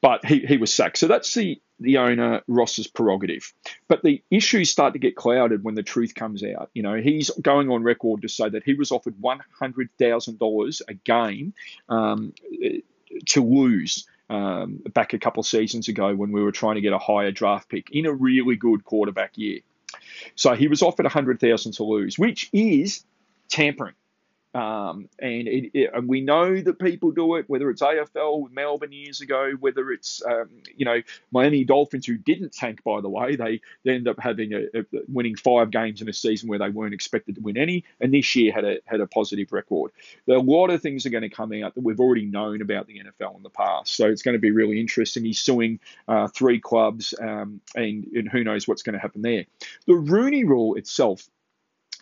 but 0.00 0.24
he, 0.24 0.40
he 0.40 0.56
was 0.56 0.72
sacked. 0.72 0.98
So 0.98 1.06
that's 1.06 1.32
the 1.34 1.60
the 1.78 1.98
owner 1.98 2.42
Ross's 2.48 2.86
prerogative. 2.86 3.52
But 3.86 4.02
the 4.02 4.22
issues 4.30 4.70
start 4.70 4.94
to 4.94 4.98
get 4.98 5.14
clouded 5.14 5.62
when 5.62 5.74
the 5.74 5.82
truth 5.82 6.14
comes 6.14 6.42
out. 6.42 6.70
You 6.72 6.82
know, 6.82 6.94
he's 6.94 7.30
going 7.30 7.70
on 7.70 7.82
record 7.82 8.22
to 8.22 8.28
say 8.28 8.48
that 8.48 8.64
he 8.64 8.74
was 8.74 8.92
offered 8.92 9.20
one 9.20 9.40
hundred 9.58 9.90
thousand 9.98 10.38
dollars 10.38 10.82
a 10.88 10.94
game 10.94 11.54
um, 11.88 12.32
to 13.26 13.44
lose. 13.44 14.06
Um, 14.28 14.82
back 14.92 15.12
a 15.12 15.20
couple 15.20 15.44
seasons 15.44 15.86
ago 15.86 16.12
when 16.12 16.32
we 16.32 16.42
were 16.42 16.50
trying 16.50 16.74
to 16.74 16.80
get 16.80 16.92
a 16.92 16.98
higher 16.98 17.30
draft 17.30 17.68
pick 17.68 17.92
in 17.92 18.06
a 18.06 18.12
really 18.12 18.56
good 18.56 18.84
quarterback 18.84 19.38
year. 19.38 19.60
So 20.34 20.54
he 20.54 20.66
was 20.66 20.82
offered 20.82 21.04
100,000 21.04 21.72
to 21.74 21.84
lose, 21.84 22.18
which 22.18 22.50
is 22.52 23.04
tampering. 23.48 23.94
Um, 24.56 25.10
and, 25.18 25.46
it, 25.46 25.70
it, 25.74 26.04
we 26.06 26.22
know 26.22 26.58
that 26.58 26.78
people 26.78 27.10
do 27.10 27.34
it, 27.34 27.44
whether 27.46 27.68
it's 27.68 27.82
AFL 27.82 28.40
with 28.40 28.52
Melbourne 28.52 28.92
years 28.92 29.20
ago, 29.20 29.52
whether 29.60 29.90
it's 29.90 30.22
um, 30.24 30.48
you 30.74 30.86
know 30.86 31.02
Miami 31.30 31.64
Dolphins 31.64 32.06
who 32.06 32.16
didn't 32.16 32.54
tank 32.54 32.82
by 32.82 33.02
the 33.02 33.08
way, 33.10 33.36
they, 33.36 33.60
they 33.84 33.92
end 33.92 34.08
up 34.08 34.18
having 34.18 34.54
a, 34.54 34.62
a, 34.74 34.84
winning 35.08 35.36
five 35.36 35.70
games 35.70 36.00
in 36.00 36.08
a 36.08 36.12
season 36.12 36.48
where 36.48 36.58
they 36.58 36.70
weren't 36.70 36.94
expected 36.94 37.34
to 37.34 37.42
win 37.42 37.58
any, 37.58 37.84
and 38.00 38.14
this 38.14 38.34
year 38.34 38.50
had 38.50 38.64
a 38.64 38.78
had 38.86 39.00
a 39.00 39.06
positive 39.06 39.52
record. 39.52 39.92
There 40.26 40.36
are 40.36 40.40
a 40.40 40.42
lot 40.42 40.70
of 40.70 40.80
things 40.80 41.04
are 41.04 41.10
going 41.10 41.20
to 41.22 41.28
come 41.28 41.52
out 41.62 41.74
that 41.74 41.84
we've 41.84 42.00
already 42.00 42.24
known 42.24 42.62
about 42.62 42.86
the 42.86 43.00
NFL 43.00 43.36
in 43.36 43.42
the 43.42 43.50
past, 43.50 43.94
so 43.94 44.06
it's 44.06 44.22
going 44.22 44.36
to 44.36 44.40
be 44.40 44.52
really 44.52 44.80
interesting. 44.80 45.26
He's 45.26 45.40
suing 45.40 45.80
uh, 46.08 46.28
three 46.28 46.60
clubs, 46.60 47.12
um, 47.20 47.60
and 47.74 48.04
and 48.14 48.26
who 48.26 48.42
knows 48.42 48.66
what's 48.66 48.82
going 48.82 48.94
to 48.94 49.00
happen 49.00 49.20
there. 49.20 49.44
The 49.86 49.96
Rooney 49.96 50.44
Rule 50.44 50.76
itself 50.76 51.28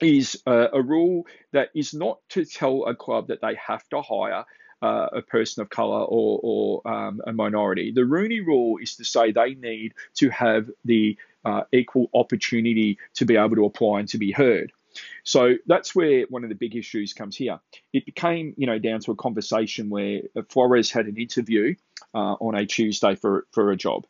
is 0.00 0.42
uh, 0.46 0.68
a 0.72 0.82
rule 0.82 1.26
that 1.52 1.70
is 1.74 1.94
not 1.94 2.18
to 2.30 2.44
tell 2.44 2.84
a 2.86 2.94
club 2.94 3.28
that 3.28 3.40
they 3.40 3.54
have 3.54 3.88
to 3.90 4.02
hire 4.02 4.44
uh, 4.82 5.08
a 5.12 5.22
person 5.22 5.62
of 5.62 5.70
colour 5.70 6.02
or, 6.02 6.40
or 6.42 6.88
um, 6.88 7.20
a 7.26 7.32
minority. 7.32 7.92
The 7.92 8.04
Rooney 8.04 8.40
Rule 8.40 8.78
is 8.78 8.96
to 8.96 9.04
say 9.04 9.32
they 9.32 9.54
need 9.54 9.94
to 10.16 10.28
have 10.30 10.70
the 10.84 11.16
uh, 11.44 11.62
equal 11.72 12.10
opportunity 12.14 12.98
to 13.14 13.24
be 13.24 13.36
able 13.36 13.56
to 13.56 13.64
apply 13.64 14.00
and 14.00 14.08
to 14.08 14.18
be 14.18 14.32
heard. 14.32 14.72
So 15.24 15.54
that's 15.66 15.94
where 15.94 16.26
one 16.28 16.44
of 16.44 16.50
the 16.50 16.54
big 16.54 16.76
issues 16.76 17.12
comes 17.12 17.36
here. 17.36 17.58
It 17.92 18.06
became, 18.06 18.54
you 18.56 18.66
know, 18.66 18.78
down 18.78 19.00
to 19.00 19.12
a 19.12 19.16
conversation 19.16 19.90
where 19.90 20.22
Flores 20.48 20.90
had 20.90 21.06
an 21.06 21.16
interview 21.16 21.74
uh, 22.14 22.34
on 22.34 22.54
a 22.54 22.66
Tuesday 22.66 23.14
for 23.16 23.46
for 23.50 23.70
a 23.70 23.76
job, 23.76 24.06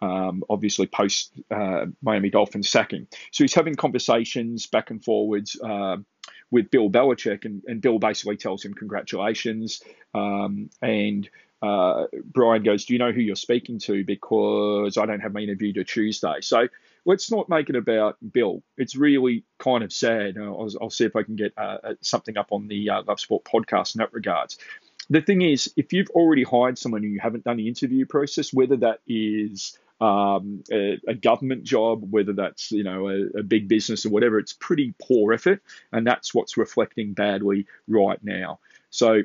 um, 0.00 0.42
obviously 0.48 0.86
post 0.86 1.32
uh, 1.50 1.86
Miami 2.02 2.30
Dolphins 2.30 2.68
sacking. 2.68 3.06
So 3.32 3.44
he's 3.44 3.54
having 3.54 3.74
conversations 3.74 4.66
back 4.66 4.90
and 4.90 5.02
forwards 5.02 5.58
uh, 5.60 5.96
with 6.50 6.70
Bill 6.70 6.90
Belichick, 6.90 7.44
and, 7.44 7.62
and, 7.66 7.80
Bill 7.80 7.98
basically 7.98 8.36
tells 8.36 8.64
him 8.64 8.74
congratulations. 8.74 9.82
Um, 10.14 10.70
and 10.82 11.28
uh, 11.62 12.04
Brian 12.24 12.62
goes, 12.62 12.84
"Do 12.84 12.92
you 12.92 12.98
know 12.98 13.12
who 13.12 13.20
you're 13.20 13.36
speaking 13.36 13.78
to? 13.80 14.04
Because 14.04 14.98
I 14.98 15.06
don't 15.06 15.20
have 15.20 15.32
my 15.32 15.40
interview 15.40 15.72
to 15.74 15.84
Tuesday." 15.84 16.40
So 16.40 16.68
let's 17.04 17.30
not 17.30 17.48
make 17.48 17.70
it 17.70 17.76
about 17.76 18.16
Bill. 18.32 18.62
It's 18.76 18.96
really 18.96 19.44
kind 19.58 19.82
of 19.82 19.92
sad. 19.92 20.36
I'll, 20.38 20.68
I'll 20.80 20.90
see 20.90 21.04
if 21.04 21.16
I 21.16 21.22
can 21.22 21.36
get 21.36 21.52
uh, 21.56 21.78
uh, 21.82 21.94
something 22.02 22.36
up 22.36 22.52
on 22.52 22.68
the 22.68 22.90
Love 23.06 23.20
Sport 23.20 23.44
podcast 23.44 23.94
in 23.94 24.00
that 24.00 24.12
regards 24.12 24.58
the 25.08 25.20
thing 25.20 25.42
is, 25.42 25.72
if 25.76 25.92
you've 25.92 26.10
already 26.10 26.42
hired 26.42 26.78
someone 26.78 27.04
and 27.04 27.12
you 27.12 27.20
haven't 27.20 27.44
done 27.44 27.56
the 27.56 27.68
interview 27.68 28.06
process, 28.06 28.52
whether 28.52 28.76
that 28.76 29.00
is 29.06 29.78
um, 30.00 30.62
a, 30.70 30.98
a, 31.08 31.14
government 31.14 31.64
job, 31.64 32.10
whether 32.10 32.32
that's 32.32 32.70
you 32.70 32.84
know 32.84 33.08
a, 33.08 33.38
a, 33.38 33.42
big 33.42 33.66
business 33.66 34.04
or 34.04 34.10
whatever, 34.10 34.38
it's 34.38 34.52
pretty 34.52 34.94
poor 35.00 35.32
effort, 35.32 35.62
and 35.92 36.06
that's 36.06 36.34
what's 36.34 36.56
reflecting 36.56 37.14
badly 37.14 37.66
right 37.88 38.22
now. 38.22 38.58
So. 38.90 39.22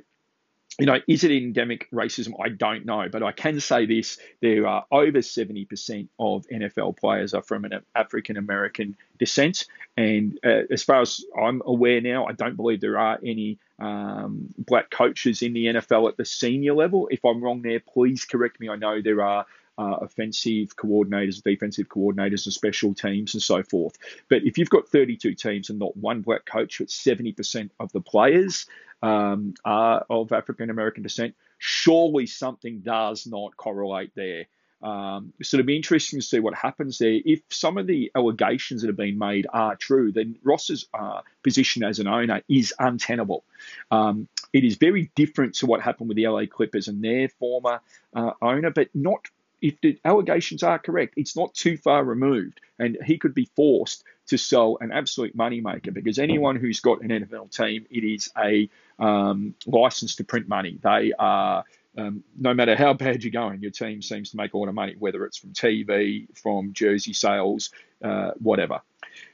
You 0.81 0.87
know, 0.87 0.99
is 1.07 1.23
it 1.23 1.31
endemic 1.31 1.87
racism? 1.91 2.33
I 2.43 2.49
don't 2.49 2.87
know, 2.87 3.07
but 3.07 3.21
I 3.21 3.31
can 3.33 3.59
say 3.59 3.85
this: 3.85 4.17
there 4.41 4.65
are 4.65 4.83
over 4.91 5.19
70% 5.19 6.07
of 6.17 6.47
NFL 6.47 6.97
players 6.97 7.35
are 7.35 7.43
from 7.43 7.65
an 7.65 7.81
African 7.93 8.35
American 8.35 8.97
descent, 9.19 9.67
and 9.95 10.39
uh, 10.43 10.63
as 10.71 10.81
far 10.81 11.01
as 11.01 11.23
I'm 11.39 11.61
aware 11.67 12.01
now, 12.01 12.25
I 12.25 12.31
don't 12.31 12.55
believe 12.55 12.81
there 12.81 12.97
are 12.97 13.19
any 13.23 13.59
um, 13.77 14.47
black 14.57 14.89
coaches 14.89 15.43
in 15.43 15.53
the 15.53 15.65
NFL 15.65 16.09
at 16.09 16.17
the 16.17 16.25
senior 16.25 16.73
level. 16.73 17.07
If 17.11 17.23
I'm 17.25 17.43
wrong 17.43 17.61
there, 17.61 17.79
please 17.79 18.25
correct 18.25 18.59
me. 18.59 18.67
I 18.67 18.75
know 18.75 19.03
there 19.03 19.21
are 19.21 19.45
uh, 19.77 19.97
offensive 20.01 20.75
coordinators, 20.75 21.43
defensive 21.43 21.89
coordinators, 21.89 22.45
and 22.45 22.53
special 22.53 22.95
teams, 22.95 23.35
and 23.35 23.43
so 23.43 23.61
forth. 23.61 23.99
But 24.29 24.43
if 24.45 24.57
you've 24.57 24.71
got 24.71 24.87
32 24.87 25.35
teams 25.35 25.69
and 25.69 25.77
not 25.77 25.95
one 25.95 26.21
black 26.21 26.45
coach, 26.45 26.79
but 26.79 26.87
70% 26.87 27.69
of 27.79 27.91
the 27.91 28.01
players 28.01 28.65
um, 29.01 29.53
are 29.65 30.05
of 30.09 30.31
African 30.31 30.69
American 30.69 31.03
descent, 31.03 31.35
surely 31.57 32.25
something 32.25 32.79
does 32.79 33.25
not 33.27 33.57
correlate 33.57 34.11
there. 34.15 34.45
Um, 34.81 35.33
so 35.43 35.57
it'll 35.57 35.67
be 35.67 35.75
interesting 35.75 36.19
to 36.19 36.25
see 36.25 36.39
what 36.39 36.55
happens 36.55 36.97
there. 36.97 37.19
If 37.23 37.41
some 37.49 37.77
of 37.77 37.85
the 37.85 38.11
allegations 38.15 38.81
that 38.81 38.87
have 38.87 38.97
been 38.97 39.19
made 39.19 39.45
are 39.53 39.75
true, 39.75 40.11
then 40.11 40.37
Ross's 40.43 40.87
uh, 40.93 41.21
position 41.43 41.83
as 41.83 41.99
an 41.99 42.07
owner 42.07 42.41
is 42.49 42.73
untenable. 42.79 43.43
Um, 43.91 44.27
it 44.53 44.63
is 44.63 44.75
very 44.77 45.11
different 45.15 45.55
to 45.55 45.67
what 45.67 45.81
happened 45.81 46.09
with 46.09 46.17
the 46.17 46.27
LA 46.27 46.45
Clippers 46.47 46.87
and 46.87 47.03
their 47.03 47.29
former 47.29 47.79
uh, 48.15 48.31
owner, 48.41 48.71
but 48.71 48.89
not 48.93 49.27
if 49.61 49.79
the 49.81 49.99
allegations 50.03 50.63
are 50.63 50.79
correct, 50.79 51.13
it's 51.17 51.35
not 51.35 51.53
too 51.53 51.77
far 51.77 52.03
removed, 52.03 52.59
and 52.79 52.97
he 53.05 53.17
could 53.17 53.33
be 53.33 53.49
forced 53.55 54.03
to 54.27 54.37
sell 54.37 54.77
an 54.81 54.91
absolute 54.91 55.35
moneymaker 55.35 55.93
because 55.93 56.17
anyone 56.17 56.55
who's 56.55 56.79
got 56.79 57.01
an 57.01 57.09
NFL 57.09 57.55
team, 57.55 57.85
it 57.89 58.03
is 58.03 58.31
a 58.37 58.69
um, 58.99 59.53
license 59.65 60.15
to 60.15 60.23
print 60.23 60.47
money. 60.47 60.79
They 60.81 61.13
are 61.17 61.63
um, 61.97 62.23
no 62.37 62.53
matter 62.53 62.75
how 62.75 62.93
bad 62.93 63.23
you're 63.23 63.31
going, 63.31 63.61
your 63.61 63.71
team 63.71 64.01
seems 64.01 64.31
to 64.31 64.37
make 64.37 64.53
a 64.53 64.57
lot 64.57 64.69
of 64.69 64.75
money, 64.75 64.95
whether 64.97 65.25
it's 65.25 65.37
from 65.37 65.51
TV, 65.51 66.27
from 66.37 66.73
jersey 66.73 67.13
sales, 67.13 67.71
uh, 68.03 68.31
whatever. 68.39 68.81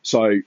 So 0.02 0.40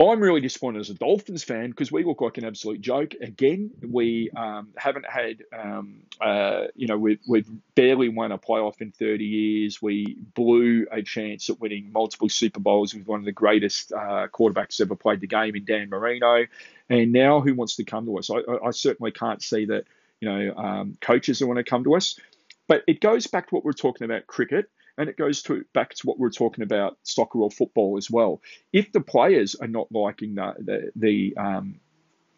I'm 0.00 0.20
really 0.20 0.40
disappointed 0.40 0.80
as 0.80 0.90
a 0.90 0.94
Dolphins 0.94 1.42
fan 1.42 1.70
because 1.70 1.90
we 1.90 2.04
look 2.04 2.20
like 2.20 2.38
an 2.38 2.44
absolute 2.44 2.80
joke. 2.80 3.14
Again, 3.20 3.70
we 3.82 4.30
um, 4.30 4.68
haven't 4.76 5.06
had, 5.06 5.42
um, 5.52 6.02
uh, 6.20 6.66
you 6.76 6.86
know, 6.86 6.96
we've, 6.96 7.18
we've 7.26 7.48
barely 7.74 8.08
won 8.08 8.30
a 8.30 8.38
playoff 8.38 8.80
in 8.80 8.92
30 8.92 9.24
years. 9.24 9.82
We 9.82 10.16
blew 10.34 10.86
a 10.92 11.02
chance 11.02 11.50
at 11.50 11.60
winning 11.60 11.90
multiple 11.90 12.28
Super 12.28 12.60
Bowls 12.60 12.94
with 12.94 13.08
one 13.08 13.18
of 13.18 13.24
the 13.24 13.32
greatest 13.32 13.92
uh, 13.92 14.28
quarterbacks 14.32 14.80
ever 14.80 14.94
played 14.94 15.20
the 15.20 15.26
game 15.26 15.56
in 15.56 15.64
Dan 15.64 15.88
Marino. 15.88 16.46
And 16.88 17.12
now 17.12 17.40
who 17.40 17.54
wants 17.54 17.76
to 17.76 17.84
come 17.84 18.06
to 18.06 18.18
us? 18.18 18.30
I, 18.30 18.36
I 18.64 18.70
certainly 18.70 19.10
can't 19.10 19.42
see 19.42 19.64
that 19.66 19.84
you 20.20 20.28
know, 20.28 20.54
um, 20.56 20.98
coaches 21.00 21.38
that 21.38 21.46
want 21.46 21.58
to 21.58 21.64
come 21.64 21.84
to 21.84 21.94
us. 21.94 22.18
But 22.66 22.82
it 22.86 23.00
goes 23.00 23.26
back 23.26 23.48
to 23.48 23.54
what 23.54 23.64
we 23.64 23.70
are 23.70 23.74
talking 23.74 24.04
about 24.04 24.26
cricket, 24.26 24.70
and 24.98 25.08
it 25.08 25.16
goes 25.16 25.42
to 25.42 25.64
back 25.72 25.94
to 25.94 26.06
what 26.06 26.18
we 26.18 26.26
are 26.26 26.30
talking 26.30 26.64
about 26.64 26.98
soccer 27.04 27.38
or 27.38 27.50
football 27.50 27.96
as 27.96 28.10
well. 28.10 28.42
If 28.72 28.92
the 28.92 29.00
players 29.00 29.54
are 29.54 29.68
not 29.68 29.90
liking 29.92 30.34
the 30.34 30.54
the, 30.58 30.92
the 30.96 31.36
um, 31.36 31.80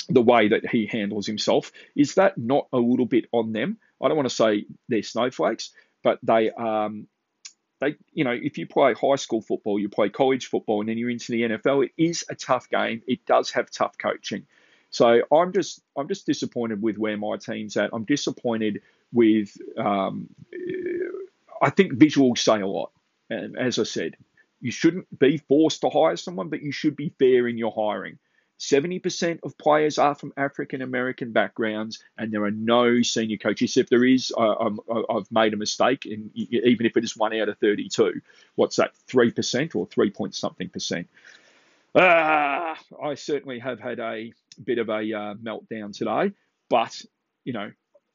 the 0.08 0.22
way 0.22 0.48
that 0.48 0.68
he 0.68 0.86
handles 0.86 1.26
himself, 1.26 1.72
is 1.96 2.14
that 2.14 2.36
not 2.36 2.68
a 2.72 2.78
little 2.78 3.06
bit 3.06 3.26
on 3.32 3.52
them? 3.52 3.78
I 4.02 4.08
don't 4.08 4.16
want 4.16 4.28
to 4.28 4.34
say 4.34 4.66
they're 4.88 5.02
snowflakes, 5.02 5.72
but 6.04 6.18
they 6.22 6.50
um, 6.50 7.08
they 7.80 7.96
you 8.12 8.24
know 8.24 8.38
if 8.40 8.58
you 8.58 8.66
play 8.66 8.92
high 8.92 9.16
school 9.16 9.40
football, 9.40 9.78
you 9.78 9.88
play 9.88 10.10
college 10.10 10.46
football, 10.46 10.80
and 10.80 10.88
then 10.88 10.98
you're 10.98 11.10
into 11.10 11.32
the 11.32 11.42
NFL, 11.42 11.86
it 11.86 11.92
is 11.96 12.24
a 12.28 12.34
tough 12.34 12.68
game. 12.68 13.02
It 13.08 13.24
does 13.24 13.50
have 13.52 13.70
tough 13.70 13.96
coaching. 13.96 14.46
So 14.90 15.22
I'm 15.32 15.52
just 15.52 15.80
I'm 15.96 16.08
just 16.08 16.26
disappointed 16.26 16.82
with 16.82 16.98
where 16.98 17.16
my 17.16 17.38
team's 17.38 17.76
at. 17.78 17.90
I'm 17.94 18.04
disappointed 18.04 18.82
with 19.12 19.56
um, 19.78 20.28
I 21.60 21.70
think 21.70 21.94
visuals 21.94 22.38
say 22.38 22.60
a 22.60 22.66
lot. 22.66 22.90
And 23.28 23.56
as 23.58 23.78
I 23.78 23.84
said, 23.84 24.16
you 24.60 24.70
shouldn't 24.70 25.18
be 25.18 25.38
forced 25.38 25.80
to 25.82 25.90
hire 25.90 26.16
someone, 26.16 26.48
but 26.48 26.62
you 26.62 26.72
should 26.72 26.96
be 26.96 27.14
fair 27.18 27.48
in 27.48 27.58
your 27.58 27.72
hiring. 27.72 28.18
70% 28.58 29.38
of 29.42 29.56
players 29.56 29.98
are 29.98 30.14
from 30.14 30.34
African 30.36 30.82
American 30.82 31.32
backgrounds, 31.32 32.04
and 32.18 32.30
there 32.30 32.44
are 32.44 32.50
no 32.50 33.00
senior 33.00 33.38
coaches. 33.38 33.78
If 33.78 33.88
there 33.88 34.04
is, 34.04 34.32
I, 34.36 34.68
have 35.10 35.32
made 35.32 35.54
a 35.54 35.56
mistake, 35.56 36.04
and 36.04 36.30
even 36.34 36.84
if 36.84 36.96
it 36.96 37.04
is 37.04 37.16
one 37.16 37.34
out 37.34 37.48
of 37.48 37.58
32, 37.58 38.20
what's 38.56 38.76
that, 38.76 38.92
3% 39.08 39.74
or 39.74 39.86
3 39.86 40.10
point 40.10 40.34
something 40.34 40.68
percent? 40.68 41.08
Uh, 41.94 42.74
I 43.02 43.14
certainly 43.14 43.58
have 43.60 43.80
had 43.80 43.98
a 43.98 44.30
bit 44.62 44.78
of 44.78 44.90
a 44.90 44.98
uh, 45.12 45.34
meltdown 45.34 45.96
today, 45.96 46.32
but 46.68 47.00
you 47.44 47.54
know, 47.54 47.72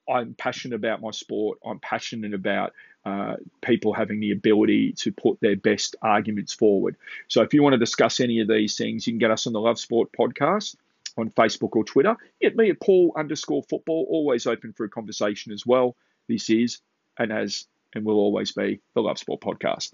I'm 0.07 0.35
passionate 0.35 0.75
about 0.75 1.01
my 1.01 1.09
sport. 1.11 1.57
I'm 1.65 1.79
passionate 1.79 2.35
about 2.35 2.73
uh, 3.05 3.35
people 3.61 3.93
having 3.93 4.19
the 4.19 4.31
ability 4.31 4.93
to 4.93 5.11
put 5.11 5.39
their 5.39 5.55
best 5.55 5.95
arguments 6.01 6.53
forward. 6.53 6.95
So 7.27 7.41
if 7.41 7.53
you 7.53 7.61
want 7.61 7.73
to 7.73 7.77
discuss 7.77 8.19
any 8.19 8.39
of 8.41 8.47
these 8.47 8.77
things, 8.77 9.05
you 9.05 9.13
can 9.13 9.19
get 9.19 9.31
us 9.31 9.45
on 9.45 9.53
the 9.53 9.61
Love 9.61 9.79
Sport 9.79 10.09
podcast 10.17 10.75
on 11.17 11.29
Facebook 11.29 11.75
or 11.75 11.83
Twitter. 11.83 12.15
Get 12.41 12.55
me 12.55 12.69
at 12.69 12.79
Paul 12.79 13.13
underscore 13.15 13.63
football, 13.63 14.05
always 14.09 14.47
open 14.47 14.73
for 14.73 14.85
a 14.85 14.89
conversation 14.89 15.51
as 15.51 15.65
well. 15.65 15.95
This 16.27 16.49
is 16.49 16.79
and 17.17 17.31
has 17.31 17.67
and 17.93 18.03
will 18.03 18.17
always 18.17 18.51
be 18.51 18.81
the 18.93 19.01
Love 19.01 19.19
Sport 19.19 19.41
podcast. 19.41 19.93